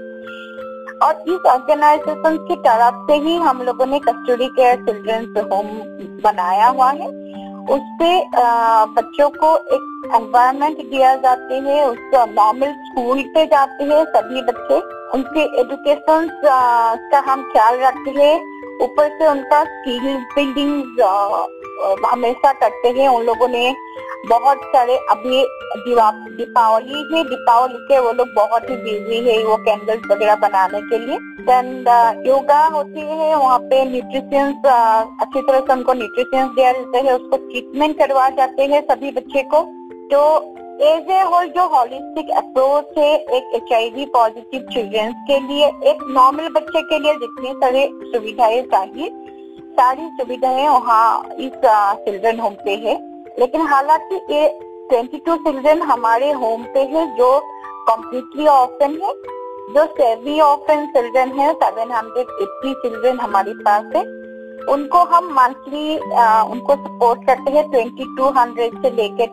और 1.06 1.24
इस 1.27 1.46
ऑर्गेनाइजेशन 1.48 2.38
की 2.48 2.56
तरफ़ 2.58 2.96
से 3.08 3.15
ही 3.20 3.36
हम 3.38 3.62
लोगों 3.62 3.86
ने 3.86 4.00
कस्टडी 4.00 4.48
केयर 4.50 4.75
चिल्ड्रंस 4.86 5.46
होम 5.51 5.68
बनाया 6.24 6.68
हुआ 6.68 6.89
है। 6.91 7.08
उससे 7.70 8.12
बच्चों 8.94 9.29
को 9.32 9.56
एक 9.75 10.12
एनवायरनमेंट 10.15 10.77
दिया 10.91 11.15
जाते 11.18 11.56
हैं, 11.56 11.86
उसको 11.86 12.25
नॉर्मल 12.34 12.72
स्कूल 12.86 13.22
पे 13.34 13.46
जाते 13.48 13.84
हैं 13.84 14.03
सभी 14.15 14.41
बच्चे। 14.41 14.79
उनके 15.13 15.44
एजुकेशन 15.62 16.29
का 16.44 17.20
हम 17.27 17.50
ख्याल 17.51 17.79
रखते 17.79 18.12
हैं। 18.12 18.38
ऊपर 18.81 19.07
से 19.09 19.27
उनका 19.27 19.63
स्किल 19.65 20.17
बिल्डिंग 20.36 21.00
हमेशा 22.05 22.51
करते 22.53 22.89
हैं। 22.91 23.07
उन 23.09 23.24
लोगों 23.25 23.48
ने 23.48 23.74
बहुत 24.27 24.62
सारे 24.65 24.95
अभी 25.12 25.43
दीपावली 25.77 27.00
है, 27.12 27.24
दीपावली 27.24 27.77
के 27.88 28.00
वो 28.00 28.12
लोग 28.13 28.27
बहुत 28.36 28.69
ही 28.69 28.75
बिज़ी 28.77 29.19
है 29.27 29.43
वो 29.43 29.57
कैंडल्स 29.59 30.12
वगैरह 30.12 30.36
बनाने 30.38 30.81
के 30.81 30.98
लिए। 31.00 31.17
देन 31.41 31.67
योगा 32.27 32.63
होती 32.67 33.01
है, 33.01 33.36
वहाँ 33.36 33.59
पे 33.62 33.83
न्यूट्रिशंस 33.86 34.65
अच्छी 35.21 35.41
तरह 35.41 35.59
से 35.59 35.74
उनको 35.74 35.93
न्यूट्रिशंस 35.93 36.51
दिया 36.55 36.71
जाता 36.71 36.98
है, 37.00 37.15
उसको 37.15 37.38
ट्रीटमेंट 37.39 37.98
करवा 37.98 38.29
जाते 38.31 38.65
हैं 38.65 38.81
सभी 38.88 39.12
बच्चे 39.12 39.43
को। 39.53 39.62
तो 40.12 40.19
एज 40.79 41.09
होल 41.27 41.48
जो 41.48 41.63
हॉलिस्टिक 41.67 42.29
अप्रोच 42.38 42.98
है, 42.98 43.15
एक 43.38 43.51
एचआईवी 43.55 44.05
पॉजिटिव 44.05 44.67
चिल्ड्रंस 44.74 45.15
के 45.27 45.39
लिए, 45.39 45.65
एक 45.91 46.03
नॉर्मल 46.09 46.48
बच्चे 46.50 46.81
के 46.81 47.00
लिए 47.00 47.13
जितनी 47.15 47.51
सारी 47.53 47.83
सुविधाएँ 48.12 48.62
चाहिए, 48.63 49.09
सारी 49.71 50.07
सुविधाएँ 50.19 50.67
वहाँ 50.67 51.36
इस 51.39 51.65
चिल्ड्रन 52.06 52.39
होम 52.39 52.54
पे 52.65 52.75
है। 52.86 52.93
लेकिन 53.39 53.62
हालाँकि 53.67 54.15
ये 54.34 54.47
22 54.89 55.38
चिल्ड्रन 55.38 55.82
हमारे 55.82 56.32
होम 56.34 56.63
पे 56.73 56.84
है, 56.93 57.06
जो 57.17 57.39
कम्प्लीटली 57.89 58.47
ऑफन 58.47 58.97
है, 59.04 59.13
जो 59.73 59.86
सेवी 59.93 60.39
ऑफन 60.39 60.86
चिल्ड्रन 60.93 61.39
है 61.39 61.54
सेवन 61.56 61.91
हंड्रेड 61.91 62.27
780 62.39 62.73
चिल्ड्रन 62.82 63.19
हमारे 63.19 63.54
पास 63.60 63.95
है। 63.95 64.04
उनको 64.69 65.04
हम 65.12 65.25
मंथली 65.34 65.97
उनको 66.54 66.75
सपोर्ट 66.77 67.25
करते 67.27 67.51
हैं 67.51 67.69
2200 67.71 68.82
से 68.82 68.89
लेके 68.95 69.25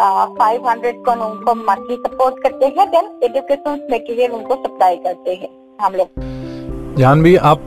फाइव 0.00 0.68
हंड्रेड 0.68 0.96
को 1.04 1.12
उनको 1.12 1.54
मंथली 1.54 1.96
सपोर्ट 1.96 2.42
करते 2.42 2.66
हैं 2.66 2.86
देन 2.90 3.08
एजुकेशन 3.24 3.88
मटेरियल 3.92 4.32
उनको 4.32 4.54
सप्लाई 4.54 4.96
करते 4.96 5.34
हैं 5.34 5.48
हम 5.80 5.94
लोग। 5.94 6.08
जानवी 6.98 7.36
आप 7.36 7.60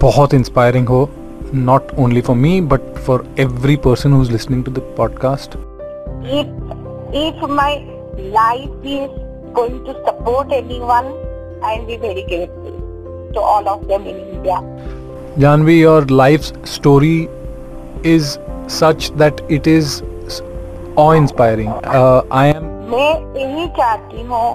बहुत 0.00 0.34
इंस्पायरिंग 0.34 0.88
हो 0.88 1.08
not 1.54 1.82
only 1.98 2.20
for 2.20 2.36
me 2.36 2.60
but 2.60 2.80
for 3.06 3.26
every 3.38 3.76
person 3.76 4.12
who 4.12 4.24
podcast 4.96 5.56
if 6.38 7.14
if 7.16 7.44
my 7.52 7.76
life 8.18 8.86
is 8.86 9.20
going 9.54 9.86
to 9.86 9.92
support 9.92 10.52
anyone 10.52 11.12
I 11.64 11.74
am 11.76 11.86
be 11.86 11.96
very 11.96 12.22
grateful 12.22 13.32
to 13.34 13.40
all 13.40 13.64
of 13.64 13.84
them 13.84 14.02
in 14.02 14.16
India 14.16 14.60
Janvi 15.38 15.80
your 15.80 16.06
life 16.10 16.40
story 16.66 17.18
is 18.06 18.38
such 18.68 19.10
that 19.16 19.46
it 19.50 19.68
is 19.68 20.02
awe-inspiring. 20.96 21.70
Uh, 21.84 22.22
I 22.32 22.46
am 22.48 22.68
मैं 22.90 23.10
यही 23.36 23.66
चाहती 23.76 24.22
हूँ 24.22 24.46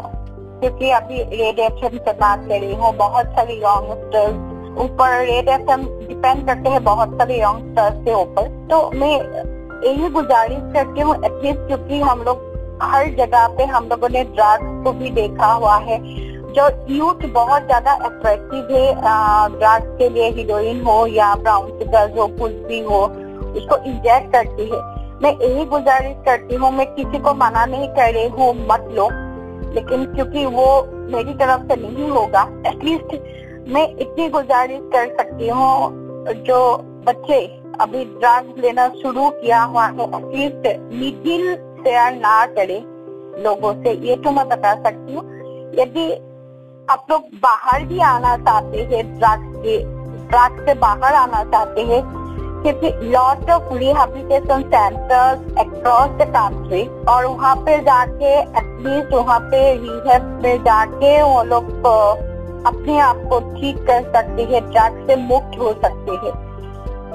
क्योंकि 0.60 0.90
अभी 0.92 1.22
red 1.34 1.60
F 1.60 1.86
से 1.86 2.14
बात 2.14 2.40
कर 2.40 2.60
रही 2.60 2.74
हूँ 2.74 2.92
बहुत 2.98 3.26
सारे 3.36 3.54
यंगस्टर्स 3.56 4.80
ऊपर 4.84 5.20
रेड 5.22 5.50
एफ़ 5.50 5.62
डिपेंड 6.08 6.46
करते 6.48 6.70
हैं 6.70 6.84
बहुत 6.84 7.14
सारे 7.18 7.40
यंगस्टर्स 7.40 8.04
के 8.06 8.14
ऊपर 8.14 8.50
तो 8.70 8.80
मैं 8.94 9.14
यही 9.86 10.10
गुजारिश 10.10 10.74
करती 10.74 11.02
हूँ 11.02 11.16
एटलीस्ट 11.16 11.68
क्योंकि 11.68 12.00
हम 12.02 12.24
लोग 12.24 12.44
हर 12.84 13.10
जगह 13.18 13.48
पे 13.58 13.66
हम 13.66 13.88
लोगों 13.90 14.10
ने 14.10 14.24
ड्रग्स 14.26 14.84
को 14.84 14.92
भी 14.94 15.10
देखा 15.12 15.52
हुआ 15.54 15.78
है 15.80 16.00
जो 16.54 16.68
यूथ 16.90 17.28
बहुत 17.34 17.66
ज़्यादा 17.66 17.92
अट्रैक्टिव 18.06 18.68
है 18.72 18.88
ड्रग्स 19.52 19.98
के 19.98 20.10
लिए 20.10 20.30
हीरोइन 20.32 20.82
हो 20.82 21.06
या 21.08 21.34
ब्राउन 21.36 21.70
शुगर 21.80 22.18
हो 22.18 22.28
कुछ 22.40 22.52
भी 22.68 22.80
हो 22.82 23.02
उसको 23.56 23.78
इंजेक्ट 23.86 24.32
करती 24.34 24.70
है 24.70 24.95
मैं 25.22 25.32
यही 25.34 25.66
गुजारिश 25.66 26.16
करती 26.26 26.56
हूँ, 26.56 26.72
मैं 26.72 26.86
किसी 26.96 27.20
को 27.20 27.34
मना 27.36 27.66
नहीं 27.66 27.88
कर 27.90 28.14
रही 28.14 28.28
हूँ, 28.30 28.54
मत 28.70 28.88
लो। 28.92 29.10
लेकिन 29.74 30.06
क्योंकि 30.16 30.46
वो 30.48 30.68
मेरी 31.12 31.34
तरफ़ 31.36 31.62
से 31.68 31.76
नहीं 31.82 32.10
होगा 32.10 32.42
एटलीस्ट 32.68 33.16
मैं 33.68 33.88
इतनी 33.90 34.28
गुजारिश 34.30 34.82
कर 34.94 35.16
सकती 35.18 35.48
हूँ, 35.50 36.34
जो 36.44 36.60
बच्चे 37.08 37.40
अभी 37.82 38.04
ड्रग्स 38.06 38.60
लेना 38.60 38.88
शुरू 39.02 39.30
किया 39.32 39.62
हुआ 39.64 39.86
है 39.88 40.04
एटलीस्ट 40.16 40.68
मिडिल 40.94 41.56
शेयर 41.56 42.14
ना 42.16 42.46
करे 42.56 42.80
लोगों 43.44 43.74
से, 43.74 43.92
ये 44.08 44.16
तो 44.18 44.32
मैं 44.32 44.48
बता 44.50 44.74
सकती 44.84 45.14
हूँ। 45.14 45.24
यदि 45.80 46.12
आप 46.88 47.06
लोग 47.12 47.22
बाहर 47.44 47.84
भी 47.86 48.00
आना 48.08 48.36
चाहते 48.38 48.84
हैं 48.86 49.04
ड्रग्स 49.14 49.58
के 49.58 49.78
ड्रग्स 50.28 50.66
से 50.66 50.74
बाहर 50.80 51.14
आना 51.16 51.44
चाहते 51.52 51.82
हैं 51.84 52.02
क्योंकि 52.66 52.90
lot 53.10 53.50
of 53.50 53.74
rehabilitation 53.74 54.62
centres 54.62 55.58
across 55.60 56.10
the 56.10 56.26
country 56.30 56.82
और 57.08 57.26
वहाँ 57.26 57.56
पे 57.56 57.78
जाके 57.78 58.40
एटलीस्ट 58.40 59.14
वहाँ 59.14 59.40
पे 59.40 59.60
रिहेब 59.76 60.40
में 60.44 60.58
जाके 60.64 61.22
वो 61.24 61.44
लोग 61.44 61.70
अपने 62.68 63.00
आप 63.00 63.16
को 63.30 63.40
ठीक 63.40 63.78
कर 63.78 64.02
सकते 64.14 64.44
हैं 64.44 64.62
ड्रग्स 64.72 65.08
से 65.08 65.16
मुक्त 65.16 65.60
हो 65.60 65.74
सकते 65.74 66.12
हैं। 66.12 66.34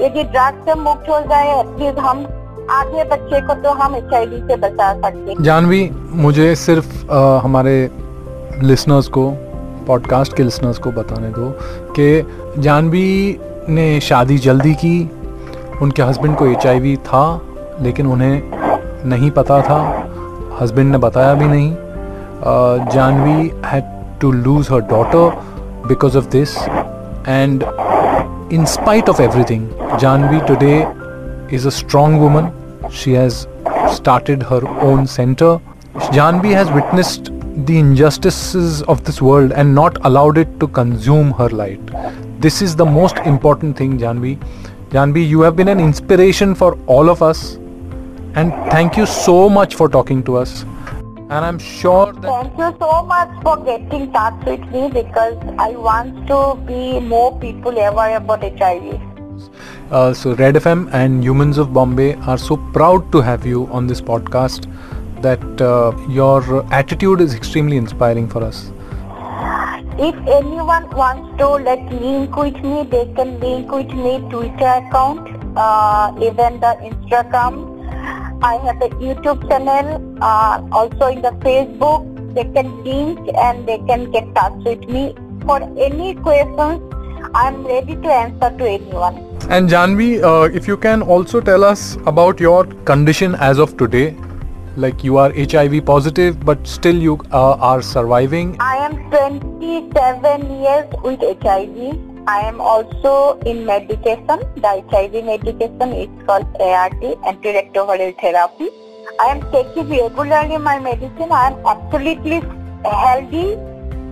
यदि 0.01 0.23
ड्रग्स 0.23 0.65
से 0.65 0.75
मुक्त 0.75 1.11
हो 1.11 1.21
जाए 1.21 1.61
एटलीस्ट 1.61 1.99
हम 1.99 2.27
आधे 2.71 3.05
बच्चे 3.05 3.41
को 3.41 3.55
तो 3.55 3.71
हम 3.71 3.97
एचआईवी 3.97 4.39
से 4.39 4.57
बचा 4.57 4.93
सकते 4.95 5.33
हैं। 5.33 5.43
जानवी 5.43 5.91
मुझे 6.13 6.55
सिर्फ़ 6.55 7.11
अ, 7.11 7.41
हमारे 7.45 7.91
लिसनर्स 8.63 9.09
को 9.09 9.31
पॉडकास्ट 9.87 10.37
के 10.37 10.43
लिसनर्स 10.43 10.79
को 10.79 10.91
बताने 10.91 11.29
दो 11.29 11.51
कि 11.99 12.37
जानवी 12.59 13.39
ने 13.69 14.01
शादी 14.01 14.39
जल्दी 14.39 14.75
की 14.75 15.11
उनके 15.83 16.03
हस्बैंड 16.03 16.37
को 16.37 16.47
एचआईवी 16.47 16.97
था, 16.97 17.41
लेकिन 17.83 18.07
उन्हें 18.07 19.07
नहीं 19.11 19.31
पता 19.31 19.61
था। 19.63 19.79
हस्बैंड 20.61 20.91
ने 20.93 20.99
बताया 20.99 21.35
भी 21.35 21.45
नहीं। 21.45 21.75
Janvi 22.93 23.51
had 23.67 23.85
to 24.21 24.31
lose 24.33 24.69
her 24.71 24.81
daughter 24.91 25.41
because 25.89 26.17
of 26.19 26.29
this 26.31 26.57
and 27.29 27.65
in 28.53 28.65
spite 28.69 29.09
of 29.09 29.23
everything 29.23 29.99
Janvi 30.01 30.41
today 30.49 30.77
is 31.57 31.67
a 31.67 31.71
strong 31.71 32.21
woman 32.21 32.51
she 32.95 33.13
has 33.13 33.35
started 33.95 34.45
her 34.51 34.65
own 34.85 35.05
centre 35.07 35.59
Janvi 36.13 36.53
has 36.53 36.71
witnessed 36.73 37.31
the 37.59 37.71
injustice 37.71 38.83
of 38.89 39.05
this 39.07 39.23
world 39.23 39.53
and 39.53 39.75
not 39.75 39.99
allowed 40.05 40.39
it 40.39 40.59
to 40.61 40.67
consume 40.79 41.33
her 41.39 41.53
light 41.53 41.91
this 42.41 42.63
is 42.63 42.77
the 42.77 42.83
most 42.89 43.19
important 43.27 43.79
thing 43.81 43.99
Janvi 43.99 44.37
Janvi, 44.91 45.29
you 45.29 45.41
have 45.43 45.55
been 45.55 45.69
an 45.69 45.79
inspiration 45.79 46.53
for 46.53 46.77
all 46.89 47.09
of 47.09 47.23
us. 47.23 47.55
And 48.35 48.53
thank 48.73 48.97
you 48.97 49.07
so 49.07 49.49
much 49.49 49.77
for 49.77 49.89
talking 49.89 50.25
to 50.25 50.37
us. 50.37 50.63
And 51.31 51.45
I'm 51.45 51.61
sure 51.61 52.13
that. 52.13 52.23
Thank 52.23 52.59
you 52.59 52.77
so 52.81 53.05
much 53.05 53.31
for 53.45 53.57
getting 53.65 54.03
in 54.03 54.13
touch 54.13 54.45
with 54.45 54.61
me 54.73 54.89
because 54.89 55.37
I 55.59 55.71
want 55.71 56.27
to 56.27 56.57
be 56.67 56.99
more 56.99 57.39
people 57.39 57.79
aware 57.79 58.17
about 58.17 58.43
HIV. 58.43 59.01
Uh, 59.93 60.13
so, 60.13 60.35
Red 60.35 60.57
FM 60.57 60.93
and 60.93 61.23
Humans 61.23 61.59
of 61.59 61.73
Bombay 61.73 62.15
are 62.27 62.39
so 62.39 62.57
proud 62.73 63.13
to 63.13 63.21
have 63.21 63.47
you 63.47 63.69
on 63.69 63.87
this 63.87 64.01
podcast 64.01 64.67
that 65.23 65.61
uh, 65.61 65.97
your 66.09 66.67
attitude 66.73 67.21
is 67.21 67.33
extremely 67.33 67.77
inspiring 67.77 68.29
for 68.29 68.43
us. 68.43 68.73
If 70.03 70.17
anyone 70.35 70.89
wants 70.97 71.37
to 71.39 71.47
like 71.65 71.91
link 71.91 72.35
with 72.35 72.57
me, 72.65 72.85
they 72.85 73.05
can 73.15 73.39
link 73.39 73.71
with 73.71 73.91
me 73.93 74.13
Twitter 74.31 74.71
account, 74.81 75.29
uh, 75.59 76.15
even 76.17 76.59
the 76.59 76.71
Instagram. 76.89 77.59
I 78.43 78.55
have 78.65 78.81
a 78.81 78.89
YouTube 79.03 79.47
channel, 79.51 80.01
uh, 80.23 80.63
also 80.73 81.09
in 81.09 81.21
the 81.21 81.33
Facebook. 81.45 82.07
They 82.35 82.45
can 82.45 82.83
link 82.83 83.29
and 83.37 83.69
they 83.69 83.77
can 83.91 84.11
get 84.11 84.35
touch 84.35 84.65
with 84.65 84.89
me 84.89 85.15
for 85.45 85.61
any 85.89 86.15
questions. 86.15 86.81
I'm 87.35 87.63
ready 87.67 87.97
to 87.97 88.09
answer 88.09 88.57
to 88.57 88.71
anyone. 88.71 89.17
And 89.51 89.69
Janvi, 89.69 90.23
uh, 90.23 90.49
if 90.63 90.67
you 90.67 90.79
can 90.79 91.03
also 91.03 91.43
tell 91.43 91.63
us 91.63 91.97
about 92.07 92.41
your 92.41 92.65
condition 92.93 93.35
as 93.35 93.59
of 93.59 93.77
today, 93.77 94.17
like 94.77 95.05
you 95.05 95.17
are 95.19 95.33
HIV 95.33 95.85
positive, 95.85 96.45
but 96.45 96.67
still 96.67 96.97
you 96.97 97.21
uh, 97.33 97.55
are 97.55 97.83
surviving. 97.83 98.57
I 98.61 98.70
27 99.11 100.63
years 100.63 100.87
with 101.03 101.21
HIV. 101.43 101.99
I 102.29 102.41
am 102.41 102.61
also 102.61 103.41
in 103.41 103.67
medication. 103.67 104.39
The 104.65 104.85
HIV 104.89 105.25
medication 105.25 105.93
is 105.93 106.09
called 106.27 106.47
ART, 106.61 107.01
antiretroviral 107.31 108.21
therapy. 108.21 108.69
I 109.21 109.27
am 109.33 109.41
taking 109.51 109.89
regularly 109.89 110.59
my 110.59 110.79
medicine. 110.79 111.33
I 111.33 111.49
am 111.49 111.67
absolutely 111.67 112.41
healthy 112.85 113.55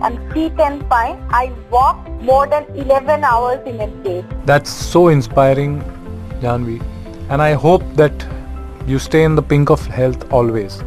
and 0.03 0.33
fit 0.33 0.59
and 0.59 0.85
fine. 0.89 1.17
I 1.29 1.53
walk 1.71 2.05
more 2.21 2.45
than 2.47 2.65
11 2.75 3.23
hours 3.23 3.65
in 3.65 3.79
a 3.79 3.87
day. 4.03 4.25
That's 4.45 4.69
so 4.69 5.07
inspiring, 5.07 5.81
Janvi. 6.41 6.81
And 7.29 7.41
I 7.41 7.53
hope 7.53 7.83
that 7.95 8.27
you 8.85 8.99
stay 8.99 9.23
in 9.23 9.35
the 9.35 9.41
pink 9.41 9.69
of 9.69 9.85
health 9.85 10.31
always. 10.33 10.83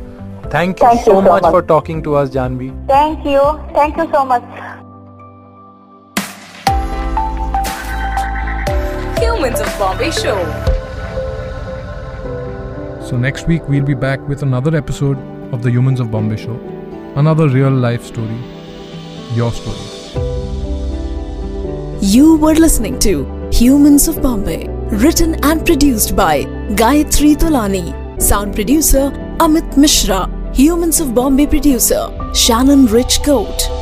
Thank 0.52 0.80
you, 0.80 0.86
Thank 0.86 1.00
so, 1.04 1.12
you 1.12 1.16
so 1.16 1.22
much, 1.22 1.42
much. 1.42 1.50
for 1.50 1.62
talking 1.62 2.02
to 2.02 2.14
us, 2.16 2.28
Janvi. 2.28 2.70
Thank 2.86 3.24
you. 3.24 3.40
Thank 3.72 3.96
you 3.96 4.06
so 4.12 4.22
much. 4.22 4.42
Humans 9.18 9.60
of 9.60 9.78
Bombay 9.78 10.10
Show. 10.10 10.36
So 13.00 13.16
next 13.16 13.46
week 13.46 13.66
we'll 13.66 13.84
be 13.84 13.94
back 13.94 14.20
with 14.28 14.42
another 14.42 14.76
episode 14.76 15.16
of 15.54 15.62
the 15.62 15.70
Humans 15.70 16.00
of 16.00 16.10
Bombay 16.10 16.36
show. 16.36 16.58
Another 17.16 17.48
real 17.48 17.70
life 17.70 18.04
story. 18.04 18.38
Your 19.32 19.52
story. 19.52 19.78
You 22.02 22.36
were 22.36 22.54
listening 22.54 22.98
to 23.00 23.48
Humans 23.52 24.06
of 24.06 24.20
Bombay, 24.20 24.68
written 25.06 25.34
and 25.44 25.64
produced 25.64 26.14
by 26.14 26.42
Gayatri 26.82 27.36
Tolani, 27.36 28.20
sound 28.20 28.54
producer 28.54 29.10
Amit 29.38 29.76
Mishra, 29.76 30.28
Humans 30.54 31.00
of 31.00 31.14
Bombay 31.14 31.46
producer 31.46 32.10
Shannon 32.34 32.84
Rich 32.84 33.22
Coat. 33.22 33.81